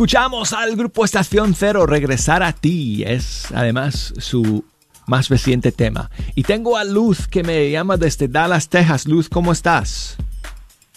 Escuchamos 0.02 0.52
al 0.54 0.76
grupo 0.76 1.06
Estación 1.06 1.54
Cero 1.54 1.86
regresar 1.86 2.42
a 2.42 2.54
ti. 2.54 3.04
Es 3.06 3.52
además 3.52 4.16
su 4.18 4.66
más 5.06 5.30
reciente 5.30 5.72
tema. 5.72 6.10
Y 6.34 6.42
tengo 6.42 6.76
a 6.76 6.84
Luz 6.84 7.28
que 7.28 7.44
me 7.44 7.70
llama 7.70 7.98
desde 7.98 8.28
Dallas, 8.28 8.68
Texas. 8.68 9.08
Luz, 9.08 9.30
¿cómo 9.30 9.52
estás? 9.52 10.18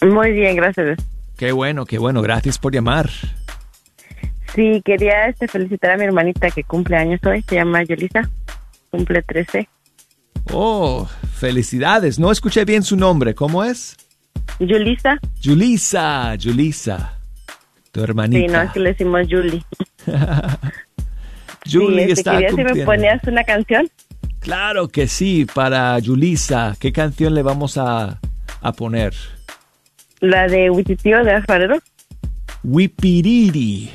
Muy 0.01 0.31
bien, 0.31 0.55
gracias. 0.55 0.97
Qué 1.37 1.51
bueno, 1.51 1.85
qué 1.85 1.99
bueno. 1.99 2.23
Gracias 2.23 2.57
por 2.57 2.73
llamar. 2.73 3.11
Sí, 4.55 4.81
quería 4.83 5.27
este, 5.27 5.47
felicitar 5.47 5.91
a 5.91 5.97
mi 5.97 6.05
hermanita 6.05 6.49
que 6.49 6.63
cumple 6.63 6.97
años 6.97 7.21
hoy. 7.27 7.43
Se 7.47 7.57
llama 7.57 7.83
Yolisa. 7.83 8.27
Cumple 8.89 9.21
13. 9.21 9.69
Oh, 10.51 11.07
felicidades. 11.35 12.17
No 12.17 12.31
escuché 12.31 12.65
bien 12.65 12.81
su 12.81 12.97
nombre. 12.97 13.35
¿Cómo 13.35 13.63
es? 13.63 13.97
Yulisa. 14.57 15.19
Julisa, 15.43 16.35
Julisa. 16.43 17.14
Tu 17.95 18.01
Sí, 18.01 18.01
no, 18.01 18.03
hermanita. 18.03 18.63
es 18.63 18.71
que 18.71 18.79
le 18.81 18.89
decimos 18.89 19.21
Julie. 19.29 19.63
Julie 21.71 22.05
sí, 22.07 22.11
está 22.11 22.31
quería 22.33 22.49
si 22.49 22.55
me 22.63 22.85
ponías 22.85 23.23
una 23.23 23.43
canción. 23.45 23.89
Claro 24.39 24.89
que 24.89 25.07
sí, 25.07 25.45
para 25.45 25.97
Julisa. 26.05 26.75
¿Qué 26.77 26.91
canción 26.91 27.33
le 27.33 27.41
vamos 27.41 27.77
a, 27.77 28.19
a 28.61 28.73
poner? 28.73 29.13
La 30.19 30.45
de 30.49 30.69
Huichitío 30.69 31.23
de 31.23 31.31
Alfarero. 31.35 31.79
Wipiriri. 32.63 33.89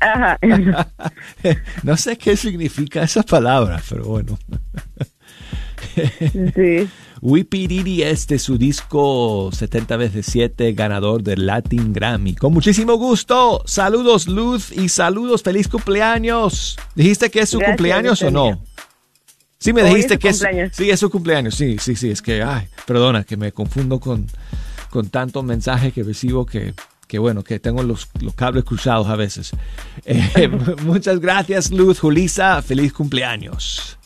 Ajá. 0.00 0.38
no 1.82 1.96
sé 1.96 2.18
qué 2.18 2.36
significa 2.36 3.02
esa 3.04 3.22
palabra, 3.22 3.80
pero 3.88 4.04
bueno. 4.04 4.38
sí. 6.54 6.88
Wipiriri 7.24 8.02
es 8.02 8.26
de 8.26 8.38
su 8.38 8.58
disco 8.58 9.48
70 9.50 9.96
veces 9.96 10.26
7 10.28 10.74
ganador 10.74 11.22
del 11.22 11.46
Latin 11.46 11.94
Grammy. 11.94 12.34
Con 12.34 12.52
muchísimo 12.52 12.96
gusto. 12.96 13.62
Saludos 13.64 14.28
Luz 14.28 14.70
y 14.70 14.90
saludos. 14.90 15.42
Feliz 15.42 15.66
cumpleaños. 15.66 16.78
¿Dijiste 16.94 17.30
que 17.30 17.40
es 17.40 17.48
su 17.48 17.56
Gracias, 17.58 17.76
cumpleaños 17.76 18.20
o 18.20 18.30
no? 18.30 18.62
Sí, 19.58 19.72
me 19.72 19.82
Hoy 19.82 19.88
es 19.88 19.94
dijiste 19.94 20.14
su 20.16 20.20
que 20.20 20.28
es, 20.28 20.36
cumpleaños. 20.38 20.72
sí, 20.76 20.90
es 20.90 21.00
su 21.00 21.10
cumpleaños. 21.10 21.54
Sí, 21.54 21.78
sí, 21.80 21.96
sí. 21.96 22.10
Es 22.10 22.20
que, 22.20 22.42
ay, 22.42 22.68
perdona, 22.86 23.24
que 23.24 23.38
me 23.38 23.52
confundo 23.52 23.98
con, 24.00 24.26
con 24.90 25.08
tanto 25.08 25.42
mensaje 25.42 25.92
que 25.92 26.02
recibo 26.02 26.44
que, 26.44 26.74
que 27.08 27.18
bueno, 27.18 27.42
que 27.42 27.58
tengo 27.58 27.82
los, 27.82 28.06
los 28.20 28.34
cables 28.34 28.64
cruzados 28.64 29.06
a 29.08 29.16
veces. 29.16 29.52
Eh, 30.04 30.48
muchas 30.82 31.20
gracias, 31.20 31.70
Luz. 31.70 32.00
Julisa, 32.00 32.60
feliz 32.60 32.92
cumpleaños. 32.92 33.96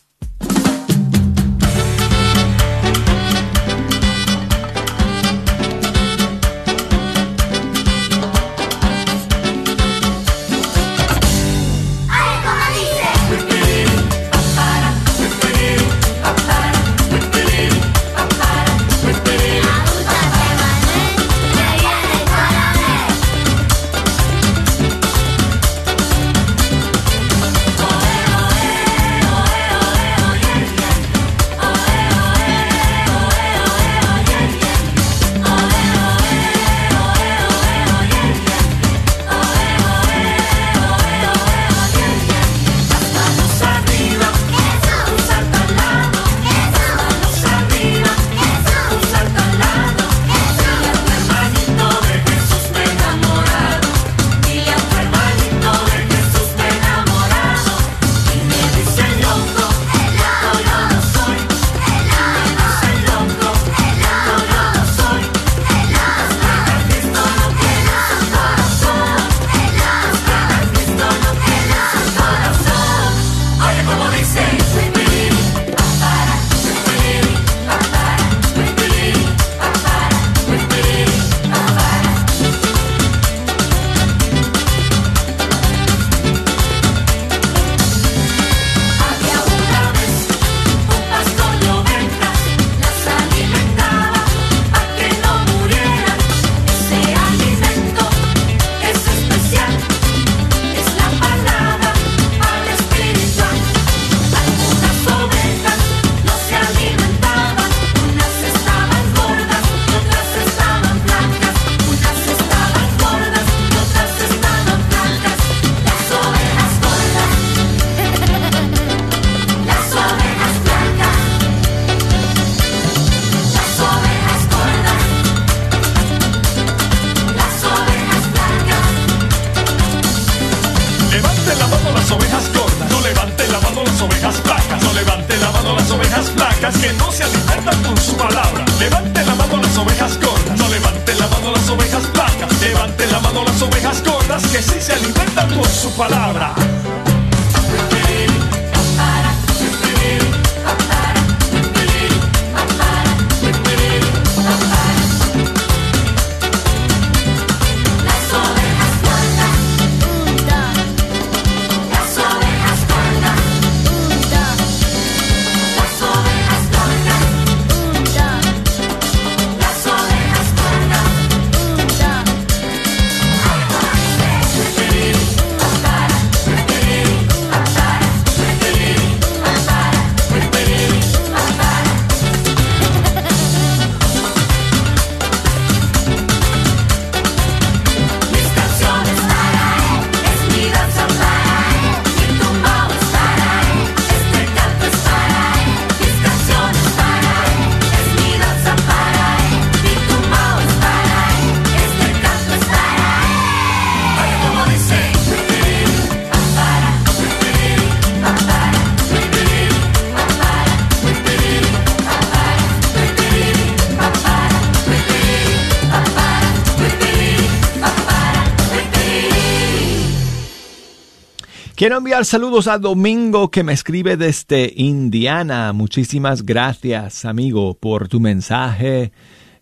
Quiero 221.79 221.99
enviar 221.99 222.25
saludos 222.25 222.67
a 222.67 222.77
Domingo 222.77 223.53
que 223.53 223.63
me 223.63 223.73
escribe 223.73 224.17
desde 224.17 224.73
Indiana. 224.75 225.73
Muchísimas 225.73 226.45
gracias, 226.45 227.25
amigo, 227.25 227.75
por 227.75 228.09
tu 228.09 228.19
mensaje, 228.19 229.13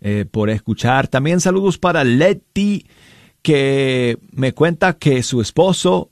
eh, 0.01 0.25
por 0.25 0.49
escuchar. 0.49 1.09
También 1.09 1.43
saludos 1.43 1.77
para 1.77 2.05
Letty 2.05 2.87
que 3.43 4.17
me 4.33 4.55
cuenta 4.55 4.95
que 4.95 5.23
su 5.23 5.43
esposo 5.43 6.09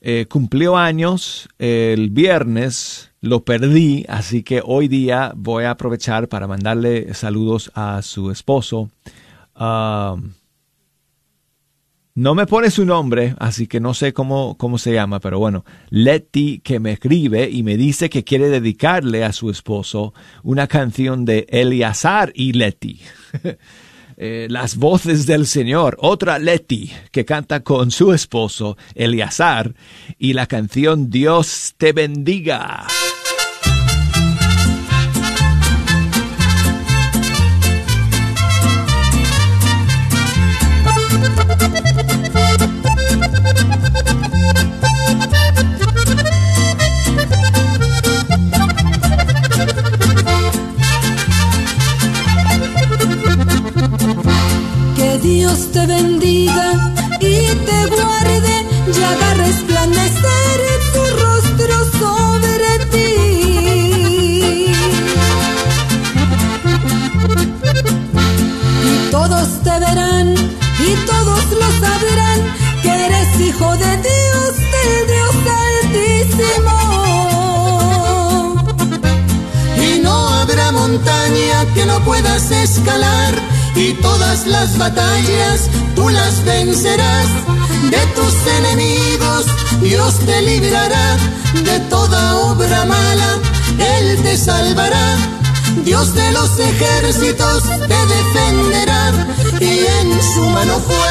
eh, 0.00 0.26
cumplió 0.30 0.76
años 0.76 1.48
el 1.58 2.10
viernes, 2.10 3.10
lo 3.20 3.44
perdí, 3.44 4.04
así 4.08 4.44
que 4.44 4.62
hoy 4.64 4.86
día 4.86 5.32
voy 5.34 5.64
a 5.64 5.72
aprovechar 5.72 6.28
para 6.28 6.46
mandarle 6.46 7.14
saludos 7.14 7.72
a 7.74 8.02
su 8.02 8.30
esposo. 8.30 8.90
Ah, 9.56 10.14
no 12.18 12.34
me 12.34 12.46
pone 12.46 12.72
su 12.72 12.84
nombre, 12.84 13.36
así 13.38 13.68
que 13.68 13.78
no 13.78 13.94
sé 13.94 14.12
cómo, 14.12 14.56
cómo 14.58 14.78
se 14.78 14.92
llama, 14.92 15.20
pero 15.20 15.38
bueno, 15.38 15.64
Letty 15.90 16.58
que 16.64 16.80
me 16.80 16.90
escribe 16.90 17.48
y 17.48 17.62
me 17.62 17.76
dice 17.76 18.10
que 18.10 18.24
quiere 18.24 18.48
dedicarle 18.48 19.22
a 19.22 19.32
su 19.32 19.50
esposo 19.50 20.14
una 20.42 20.66
canción 20.66 21.24
de 21.24 21.46
Eliazar 21.48 22.32
y 22.34 22.52
Letty. 22.54 23.00
Eh, 24.20 24.48
las 24.50 24.74
voces 24.74 25.26
del 25.26 25.46
Señor, 25.46 25.96
otra 26.00 26.40
Letty 26.40 26.90
que 27.12 27.24
canta 27.24 27.60
con 27.60 27.92
su 27.92 28.12
esposo 28.12 28.76
Eliazar 28.96 29.76
y 30.18 30.32
la 30.32 30.46
canción 30.46 31.08
Dios 31.08 31.74
te 31.78 31.92
bendiga. 31.92 32.88
Dios 95.98 96.14
de 96.14 96.30
los 96.30 96.58
ejércitos 96.60 97.64
te 97.64 98.06
defenderá 98.06 99.26
y 99.58 99.84
en 100.00 100.22
su 100.22 100.42
mano 100.42 100.78
fuerte 100.78 101.07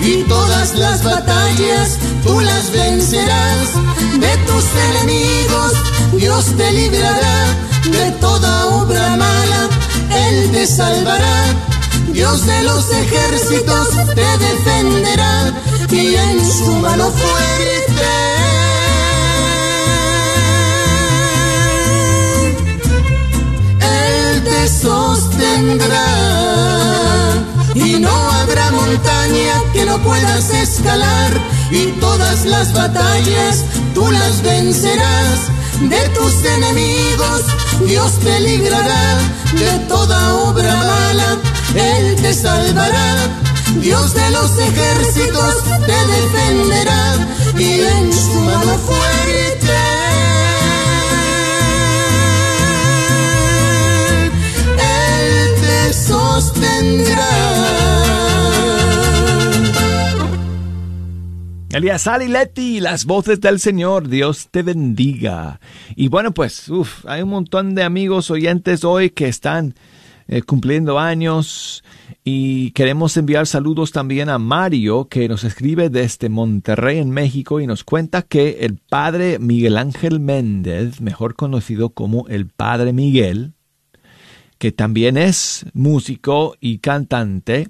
y 0.00 0.22
todas 0.24 0.74
las 0.74 1.04
batallas 1.04 1.98
tú 2.24 2.40
las 2.40 2.70
vencerás. 2.70 3.74
De 4.18 4.36
tus 4.46 4.64
enemigos 4.90 5.72
Dios 6.12 6.44
te 6.56 6.72
librará, 6.72 7.56
de 7.84 8.10
toda 8.20 8.66
obra 8.66 9.16
mala 9.16 9.68
Él 10.10 10.50
te 10.52 10.66
salvará. 10.66 11.44
Dios 12.12 12.46
de 12.46 12.62
los 12.62 12.90
ejércitos 12.90 13.88
te 14.14 14.38
defenderá 14.46 15.52
y 15.90 16.14
en 16.14 16.52
su 16.52 16.72
mano 16.72 17.10
fuerte. 17.10 18.08
Él 23.80 24.44
te 24.44 24.68
sostendrá 24.68 26.87
y 27.84 27.98
no 28.00 28.30
habrá 28.32 28.70
montaña 28.70 29.62
que 29.72 29.84
no 29.84 29.98
puedas 29.98 30.50
escalar 30.50 31.32
y 31.70 31.86
todas 32.00 32.44
las 32.44 32.72
batallas 32.72 33.64
tú 33.94 34.10
las 34.10 34.42
vencerás. 34.42 35.50
De 35.80 36.08
tus 36.08 36.44
enemigos 36.44 37.42
Dios 37.86 38.18
te 38.18 38.40
librará, 38.40 39.18
de 39.52 39.78
toda 39.86 40.34
obra 40.34 40.74
mala 40.74 41.38
Él 41.74 42.16
te 42.16 42.34
salvará. 42.34 43.14
Dios 43.80 44.14
de 44.14 44.30
los 44.30 44.50
ejércitos 44.58 45.54
te 45.86 45.98
defenderá 46.14 47.14
y 47.56 47.80
en 47.80 48.12
su 48.12 48.40
mano 48.40 48.74
fuerte 48.78 49.07
Elías 61.70 62.08
y 62.24 62.28
Leti, 62.28 62.80
las 62.80 63.04
voces 63.04 63.40
del 63.40 63.60
Señor, 63.60 64.08
Dios 64.08 64.48
te 64.50 64.64
bendiga. 64.64 65.60
Y 65.94 66.08
bueno, 66.08 66.34
pues, 66.34 66.68
uf, 66.70 67.04
hay 67.06 67.22
un 67.22 67.28
montón 67.28 67.76
de 67.76 67.84
amigos 67.84 68.32
oyentes 68.32 68.82
hoy 68.82 69.10
que 69.10 69.28
están 69.28 69.74
eh, 70.26 70.42
cumpliendo 70.42 70.98
años 70.98 71.84
y 72.24 72.72
queremos 72.72 73.16
enviar 73.16 73.46
saludos 73.46 73.92
también 73.92 74.28
a 74.28 74.38
Mario 74.38 75.08
que 75.08 75.28
nos 75.28 75.44
escribe 75.44 75.88
desde 75.88 76.28
Monterrey 76.28 76.98
en 76.98 77.10
México 77.10 77.60
y 77.60 77.66
nos 77.68 77.84
cuenta 77.84 78.22
que 78.22 78.58
el 78.62 78.78
padre 78.78 79.38
Miguel 79.38 79.78
Ángel 79.78 80.18
Méndez, 80.20 81.00
mejor 81.00 81.36
conocido 81.36 81.90
como 81.90 82.26
el 82.28 82.48
padre 82.48 82.92
Miguel, 82.92 83.54
que 84.58 84.72
también 84.72 85.16
es 85.16 85.66
músico 85.72 86.56
y 86.60 86.78
cantante, 86.78 87.68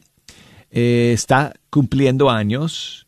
eh, 0.70 1.12
está 1.14 1.54
cumpliendo 1.70 2.30
años 2.30 3.06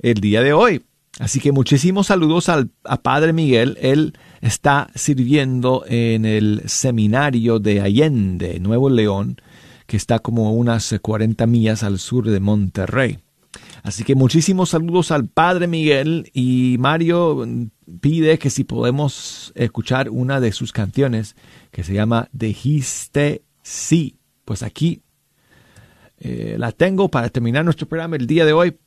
el 0.00 0.14
día 0.14 0.42
de 0.42 0.52
hoy. 0.52 0.82
Así 1.18 1.40
que 1.40 1.52
muchísimos 1.52 2.06
saludos 2.06 2.48
al, 2.48 2.70
a 2.84 3.02
Padre 3.02 3.32
Miguel. 3.32 3.76
Él 3.80 4.14
está 4.40 4.90
sirviendo 4.94 5.84
en 5.86 6.24
el 6.24 6.62
seminario 6.66 7.58
de 7.58 7.80
Allende, 7.80 8.58
Nuevo 8.60 8.88
León, 8.88 9.40
que 9.86 9.96
está 9.96 10.20
como 10.20 10.52
unas 10.52 10.94
40 11.00 11.46
millas 11.46 11.82
al 11.82 11.98
sur 11.98 12.28
de 12.28 12.40
Monterrey. 12.40 13.18
Así 13.82 14.04
que 14.04 14.14
muchísimos 14.14 14.70
saludos 14.70 15.10
al 15.10 15.26
Padre 15.26 15.66
Miguel 15.66 16.30
y 16.32 16.76
Mario 16.78 17.44
pide 18.00 18.38
que 18.38 18.48
si 18.48 18.62
podemos 18.62 19.52
escuchar 19.56 20.08
una 20.08 20.40
de 20.40 20.52
sus 20.52 20.72
canciones 20.72 21.34
que 21.72 21.82
se 21.82 21.94
llama 21.94 22.28
Dijiste 22.32 23.42
sí. 23.62 24.18
Pues 24.44 24.62
aquí 24.62 25.02
eh, 26.18 26.54
la 26.58 26.70
tengo 26.70 27.08
para 27.08 27.28
terminar 27.28 27.64
nuestro 27.64 27.88
programa 27.88 28.16
el 28.16 28.26
día 28.26 28.44
de 28.44 28.52
hoy. 28.52 28.78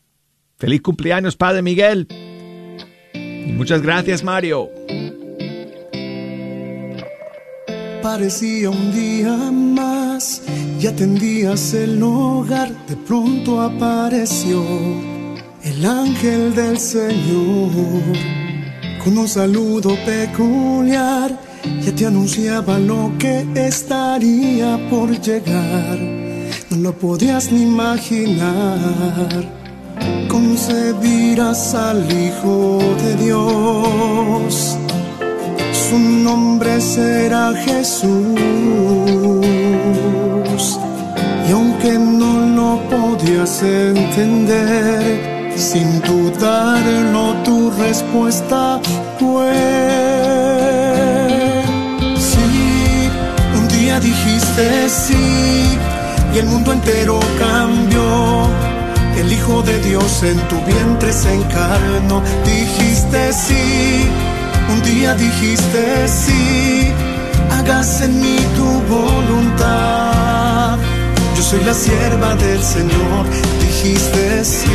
Feliz 0.57 0.81
cumpleaños, 0.81 1.35
Padre 1.35 1.61
Miguel. 1.61 2.07
Y 3.13 3.51
muchas 3.51 3.81
gracias, 3.81 4.23
Mario. 4.23 4.69
Parecía 8.05 8.69
un 8.69 8.93
día 8.93 9.35
más 9.51 10.43
y 10.79 10.85
atendías 10.85 11.73
el 11.73 12.03
hogar, 12.03 12.69
de 12.85 12.95
pronto 12.97 13.59
apareció 13.59 14.63
el 15.63 15.83
ángel 15.83 16.53
del 16.53 16.77
Señor 16.77 18.03
con 19.03 19.17
un 19.17 19.27
saludo 19.27 19.97
peculiar. 20.05 21.35
Ya 21.81 21.95
te 21.95 22.05
anunciaba 22.05 22.77
lo 22.77 23.11
que 23.17 23.43
estaría 23.55 24.77
por 24.87 25.09
llegar, 25.19 25.97
no 26.69 26.77
lo 26.77 26.93
podías 26.93 27.51
ni 27.51 27.63
imaginar 27.63 29.43
concebirás 30.29 31.73
al 31.73 32.05
Hijo 32.11 32.79
de 33.01 33.15
Dios. 33.25 34.77
Su 35.89 35.99
nombre 35.99 36.81
será 36.81 37.53
Jesús. 37.53 38.09
Y 41.47 41.51
aunque 41.51 41.91
no 41.99 42.31
lo 42.57 42.69
podías 42.89 43.61
entender, 43.61 45.53
sin 45.55 46.01
dudarlo 46.01 47.33
tu 47.43 47.69
respuesta 47.71 48.79
fue. 49.19 49.53
Sí, 52.17 53.09
un 53.55 53.67
día 53.67 53.99
dijiste 53.99 54.89
sí 54.89 55.77
y 56.33 56.37
el 56.39 56.47
mundo 56.47 56.73
entero 56.73 57.19
cambió 57.37 58.49
el 59.17 59.31
Hijo 59.31 59.61
de 59.61 59.79
Dios 59.79 60.23
en 60.23 60.37
tu 60.47 60.59
vientre 60.65 61.13
se 61.13 61.33
encarnó. 61.33 62.21
Dijiste 62.43 63.33
sí, 63.33 64.07
un 64.69 64.81
día 64.81 65.13
dijiste 65.15 66.07
sí, 66.07 66.91
hágase 67.51 68.05
en 68.05 68.21
mí 68.21 68.37
tu 68.55 68.65
voluntad. 68.93 70.77
Yo 71.35 71.43
soy 71.43 71.63
la 71.63 71.73
sierva 71.73 72.35
del 72.35 72.61
Señor, 72.61 73.25
dijiste 73.59 74.43
sí. 74.43 74.65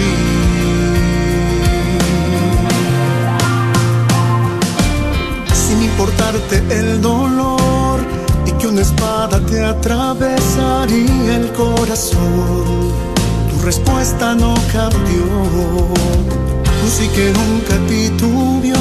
Sin 5.52 5.82
importarte 5.82 6.62
el 6.70 7.00
dolor 7.00 8.00
y 8.46 8.52
que 8.52 8.66
una 8.68 8.82
espada 8.82 9.40
te 9.46 9.64
atravesaría 9.64 11.36
el 11.36 11.52
corazón 11.52 12.90
respuesta 13.62 14.34
no 14.34 14.54
cambió. 14.72 15.24
Tú 16.64 16.88
sí 16.88 17.08
que 17.08 17.32
nunca 17.32 17.74
titubió, 17.88 18.76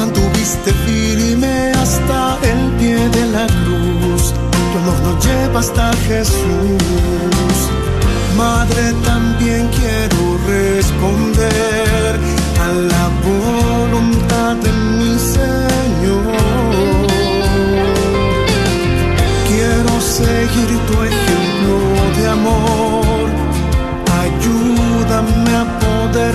mantuviste 0.00 0.72
firme 0.86 1.72
hasta 1.82 2.38
el 2.50 2.60
pie 2.78 2.98
de 3.16 3.24
la 3.36 3.46
cruz. 3.60 4.22
Tu 4.70 4.78
amor 4.80 4.98
nos 5.06 5.16
lleva 5.26 5.60
hasta 5.60 5.86
Jesús. 6.08 7.56
Madre, 8.36 8.84
también 9.10 9.62
quiero 9.78 10.20
responder 10.56 12.12
a 12.66 12.68
la 12.92 13.04
voluntad 13.28 14.52
de 14.64 14.72
mi 14.98 15.12
Señor. 15.36 16.24
Quiero 19.48 19.92
seguir 20.18 20.70
tu 20.88 20.94
ejemplo 21.10 21.74
de 22.16 22.24
amor 22.38 23.10
ayúdame 24.24 25.52
a 25.62 25.64
poder 25.82 26.34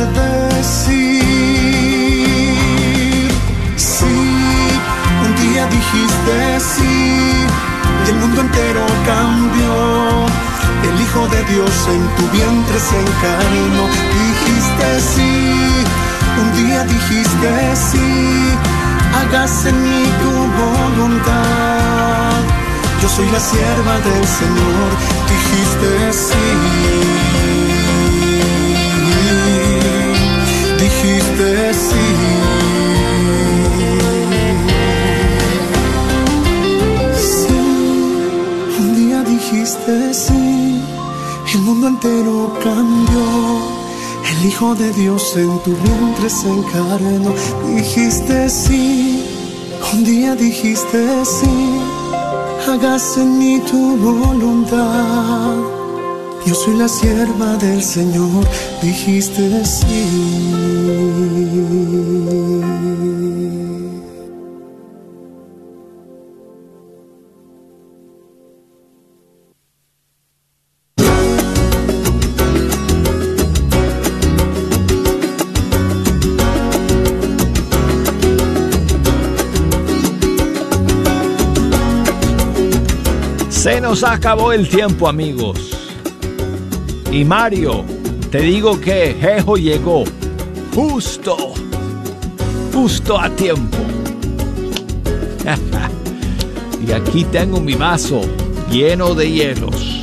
entero 8.56 8.86
cambió. 9.06 10.26
El 10.84 11.02
Hijo 11.02 11.28
de 11.28 11.44
Dios 11.54 11.88
en 11.90 12.08
tu 12.16 12.30
vientre 12.32 12.80
se 12.80 13.00
encarnó. 13.00 13.84
Dijiste 14.16 15.02
sí, 15.02 15.84
un 16.42 16.48
día 16.56 16.84
dijiste 16.86 17.76
sí. 17.76 18.54
Hágase 19.14 19.70
en 19.70 19.84
mí 19.84 20.06
tu 20.22 20.32
voluntad. 20.62 22.40
Yo 23.02 23.10
soy 23.10 23.30
la 23.32 23.40
sierva 23.40 23.94
del 24.00 24.26
Señor. 24.26 24.90
Dijiste 25.30 26.14
sí. 26.14 26.46
dijiste. 30.80 31.74
Sí, 31.74 32.06
dijiste 39.56 40.14
sí, 40.14 40.82
el 41.54 41.62
mundo 41.62 41.88
entero 41.88 42.54
cambió. 42.62 43.76
El 44.32 44.48
Hijo 44.48 44.76
de 44.76 44.92
Dios 44.92 45.36
en 45.38 45.60
tu 45.64 45.72
vientre 45.72 46.30
se 46.30 46.50
encarnó. 46.50 47.34
Dijiste 47.74 48.50
sí, 48.50 49.24
un 49.94 50.04
día 50.04 50.36
dijiste 50.36 51.26
sí. 51.26 51.80
Hágase 52.68 53.22
en 53.22 53.38
mí 53.38 53.62
tu 53.72 53.96
voluntad. 53.98 55.56
Yo 56.46 56.54
soy 56.54 56.76
la 56.76 56.90
sierva 56.90 57.56
del 57.56 57.82
Señor, 57.82 58.46
dijiste 58.82 59.66
sí. 59.66 60.56
Acabó 84.04 84.52
el 84.52 84.68
tiempo, 84.68 85.08
amigos. 85.08 85.58
Y 87.12 87.24
Mario, 87.24 87.86
te 88.32 88.42
digo 88.42 88.80
que 88.82 89.16
Jejo 89.20 89.58
llegó 89.58 90.04
justo, 90.74 91.54
justo 92.74 93.20
a 93.20 93.30
tiempo. 93.30 93.78
y 96.88 96.92
aquí 96.92 97.24
tengo 97.26 97.60
mi 97.62 97.76
vaso 97.76 98.22
lleno 98.70 99.14
de 99.14 99.32
hielos. 99.32 100.02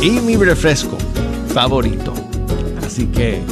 Y 0.00 0.10
mi 0.10 0.36
refresco 0.36 0.96
favorito. 1.52 2.14
Así 2.86 3.06
que, 3.06 3.42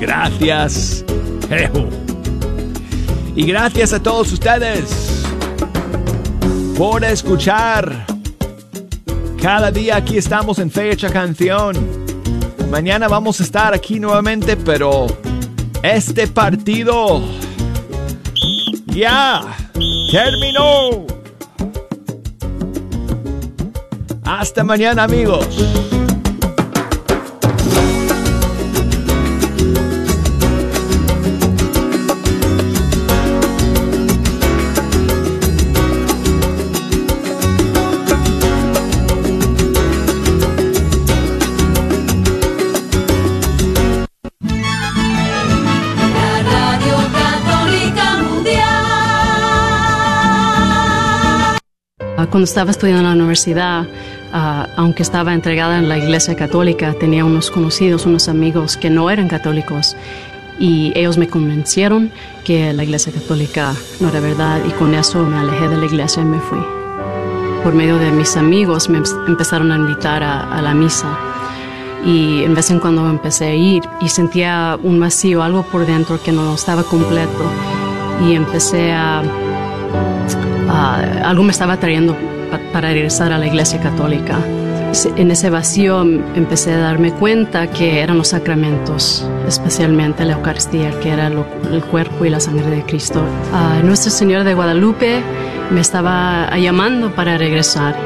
gracias, 0.00 1.04
Jejo. 1.48 1.88
Y 3.36 3.44
gracias 3.44 3.92
a 3.92 4.02
todos 4.02 4.32
ustedes 4.32 5.23
por 6.76 7.04
escuchar. 7.04 8.06
Cada 9.40 9.70
día 9.70 9.96
aquí 9.96 10.16
estamos 10.16 10.58
en 10.58 10.70
Fecha 10.70 11.10
Canción. 11.10 11.76
Mañana 12.70 13.08
vamos 13.08 13.40
a 13.40 13.44
estar 13.44 13.74
aquí 13.74 14.00
nuevamente, 14.00 14.56
pero 14.56 15.06
este 15.82 16.26
partido 16.26 17.22
ya 18.86 19.42
terminó. 20.10 21.06
Hasta 24.24 24.64
mañana 24.64 25.04
amigos. 25.04 25.93
Cuando 52.34 52.46
estaba 52.46 52.72
estudiando 52.72 53.02
en 53.02 53.06
la 53.10 53.14
universidad, 53.14 53.86
ah, 54.32 54.66
aunque 54.74 55.04
estaba 55.04 55.34
entregada 55.34 55.78
en 55.78 55.88
la 55.88 55.98
iglesia 55.98 56.34
católica, 56.34 56.92
tenía 56.94 57.24
unos 57.24 57.48
conocidos, 57.48 58.06
unos 58.06 58.28
amigos 58.28 58.76
que 58.76 58.90
no 58.90 59.08
eran 59.08 59.28
católicos 59.28 59.96
y 60.58 60.92
ellos 60.96 61.16
me 61.16 61.28
convencieron 61.28 62.10
que 62.44 62.72
la 62.72 62.82
iglesia 62.82 63.12
católica 63.12 63.72
no 64.00 64.08
era 64.08 64.18
verdad 64.18 64.60
y 64.68 64.72
con 64.72 64.96
eso 64.96 65.22
me 65.22 65.36
alejé 65.36 65.68
de 65.68 65.76
la 65.76 65.86
iglesia 65.86 66.22
y 66.22 66.24
me 66.24 66.40
fui. 66.40 66.58
Por 67.62 67.72
medio 67.72 67.98
de 67.98 68.10
mis 68.10 68.36
amigos 68.36 68.88
me 68.88 68.98
em- 68.98 69.04
empezaron 69.28 69.70
a 69.70 69.76
invitar 69.76 70.24
a, 70.24 70.58
a 70.58 70.60
la 70.60 70.74
misa 70.74 71.16
y 72.04 72.42
en 72.42 72.52
vez 72.52 72.68
en 72.72 72.80
cuando 72.80 73.08
empecé 73.08 73.44
a 73.44 73.54
ir 73.54 73.84
y 74.00 74.08
sentía 74.08 74.76
un 74.82 74.98
vacío, 74.98 75.40
algo 75.40 75.62
por 75.62 75.86
dentro 75.86 76.20
que 76.20 76.32
no 76.32 76.56
estaba 76.56 76.82
completo 76.82 77.44
y 78.26 78.34
empecé 78.34 78.90
a 78.90 79.22
ah, 80.74 81.02
algo 81.24 81.42
me 81.42 81.52
estaba 81.52 81.76
trayendo 81.78 82.16
para 82.72 82.88
regresar 82.90 83.32
a 83.32 83.38
la 83.38 83.46
iglesia 83.46 83.80
católica. 83.80 84.38
En 85.16 85.30
ese 85.32 85.50
vacío 85.50 86.02
empecé 86.02 86.72
a 86.72 86.78
darme 86.78 87.10
cuenta 87.12 87.66
que 87.66 88.00
eran 88.00 88.16
los 88.16 88.28
sacramentos, 88.28 89.28
especialmente 89.46 90.24
la 90.24 90.34
Eucaristía, 90.34 90.92
que 91.00 91.10
era 91.10 91.26
el 91.26 91.82
cuerpo 91.90 92.24
y 92.24 92.30
la 92.30 92.38
sangre 92.38 92.70
de 92.70 92.82
Cristo. 92.84 93.20
Uh, 93.52 93.84
Nuestra 93.84 94.12
Señora 94.12 94.44
de 94.44 94.54
Guadalupe 94.54 95.20
me 95.70 95.80
estaba 95.80 96.48
llamando 96.56 97.12
para 97.12 97.36
regresar. 97.38 97.96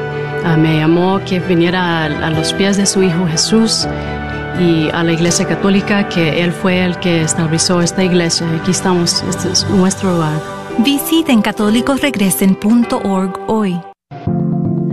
Ah, 0.43 0.57
me 0.57 0.77
llamó 0.77 1.21
que 1.25 1.39
viniera 1.39 2.05
a, 2.05 2.29
los 2.31 2.53
pies 2.53 2.77
de 2.77 2.87
su 2.87 3.03
Hijo 3.03 3.27
Jesús 3.27 3.87
y 4.59 4.89
a 4.91 5.03
la 5.03 5.11
Iglesia 5.11 5.45
Católica, 5.45 6.09
que 6.09 6.41
Él 6.41 6.51
fue 6.51 6.83
el 6.83 6.97
que 6.99 7.21
estableció 7.21 7.81
esta 7.81 8.03
iglesia. 8.03 8.47
Aquí 8.59 8.71
estamos, 8.71 9.23
este 9.29 9.51
es 9.51 9.69
nuestro 9.69 10.15
hogar. 10.15 10.58
Visiten 10.83 11.41
católicosregresen.org 11.41 13.39
hoy. 13.47 13.77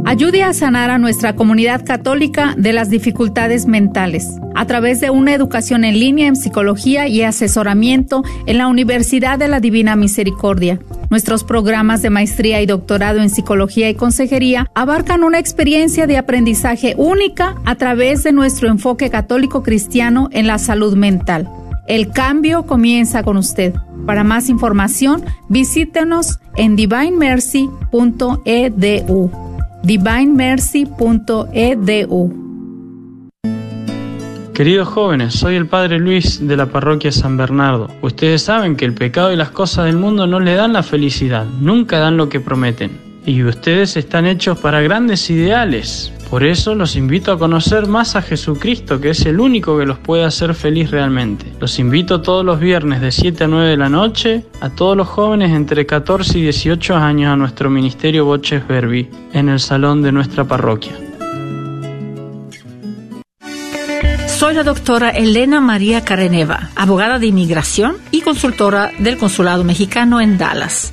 Ayude 0.05 0.43
a 0.43 0.53
sanar 0.53 0.91
a 0.91 0.99
nuestra 0.99 1.37
comunidad 1.37 1.85
católica 1.85 2.55
de 2.57 2.73
las 2.73 2.91
dificultades 2.91 3.67
mentales 3.67 4.29
a 4.57 4.67
través 4.67 5.01
de 5.01 5.11
una 5.11 5.33
educación 5.33 5.85
en 5.85 6.01
línea 6.01 6.27
en 6.27 6.35
psicología 6.35 7.07
y 7.07 7.23
asesoramiento 7.23 8.25
en 8.47 8.59
la 8.59 8.67
Universidad 8.67 9.39
de 9.39 9.47
la 9.47 9.61
Divina 9.61 9.95
Misericordia. 9.95 10.81
Nuestros 11.09 11.45
programas 11.45 12.03
de 12.03 12.11
maestría 12.11 12.61
y 12.61 12.67
doctorado 12.67 13.21
en 13.21 13.31
psicología 13.31 13.89
y 13.89 13.95
consejería 13.95 14.69
abarcan 14.75 15.23
una 15.23 15.39
experiencia 15.39 16.09
de 16.09 16.19
aprendizaje 16.19 16.95
única 16.99 17.55
a 17.65 17.77
través 17.77 18.25
de 18.25 18.33
nuestro 18.33 18.69
enfoque 18.69 19.09
católico 19.09 19.63
cristiano 19.63 20.29
en 20.33 20.49
la 20.49 20.59
salud 20.59 20.97
mental. 20.97 21.49
El 21.87 22.11
cambio 22.11 22.67
comienza 22.67 23.23
con 23.23 23.37
usted. 23.37 23.75
Para 24.07 24.25
más 24.25 24.49
información, 24.49 25.23
visítenos 25.49 26.41
en 26.57 26.75
divinemercy.edu 26.77 29.47
divinemercy.edu. 29.87 32.47
Queridos 34.53 34.89
jóvenes, 34.89 35.35
soy 35.35 35.55
el 35.55 35.67
Padre 35.67 36.01
Luis 36.01 36.47
de 36.47 36.57
la 36.57 36.67
parroquia 36.67 37.13
San 37.13 37.37
Bernardo. 37.37 37.89
Ustedes 38.03 38.43
saben 38.43 38.75
que 38.75 38.85
el 38.85 38.95
pecado 38.95 39.33
y 39.33 39.37
las 39.37 39.51
cosas 39.51 39.85
del 39.85 39.97
mundo 39.97 40.27
no 40.27 40.41
le 40.41 40.55
dan 40.55 40.73
la 40.73 40.83
felicidad, 40.83 41.47
nunca 41.61 42.01
dan 42.01 42.17
lo 42.17 42.29
que 42.29 42.41
prometen. 42.41 43.06
Y 43.27 43.43
ustedes 43.43 43.97
están 43.97 44.25
hechos 44.25 44.59
para 44.59 44.81
grandes 44.81 45.29
ideales, 45.29 46.13
por 46.31 46.43
eso 46.43 46.75
los 46.75 46.97
invito 46.97 47.31
a 47.31 47.39
conocer 47.39 47.87
más 47.87 48.17
a 48.17 48.23
Jesucristo, 48.23 49.01
que 49.01 49.11
es 49.11 49.27
el 49.27 49.39
único 49.39 49.79
que 49.79 49.87
los 49.87 49.99
puede 49.99 50.25
hacer 50.25 50.55
feliz 50.55 50.91
realmente. 50.91 51.47
Los 51.61 51.79
invito 51.79 52.21
todos 52.21 52.45
los 52.45 52.59
viernes 52.59 53.01
de 53.01 53.13
7 53.13 53.45
a 53.45 53.47
9 53.47 53.71
de 53.71 53.77
la 53.77 53.89
noche 53.89 54.45
a 54.61 54.71
todos 54.71 54.97
los 54.97 55.07
jóvenes 55.07 55.53
entre 55.53 55.87
14 55.87 56.39
y 56.39 56.43
18 56.43 56.97
años 56.97 57.33
a 57.33 57.37
nuestro 57.37 57.71
ministerio 57.71 58.25
Boches 58.25 58.67
Verbi 58.67 59.09
en 59.33 59.49
el 59.49 59.61
salón 59.61 60.03
de 60.03 60.11
nuestra 60.11 60.45
parroquia. 60.45 60.93
Soy 64.27 64.55
la 64.55 64.65
doctora 64.65 65.11
Elena 65.11 65.61
María 65.61 66.05
Careneva, 66.05 66.71
abogada 66.75 67.19
de 67.19 67.29
inmigración 67.29 67.97
y 68.11 68.21
consultora 68.21 68.91
del 68.99 69.17
Consulado 69.17 69.65
Mexicano 69.65 70.21
en 70.21 70.39
Dallas. 70.39 70.93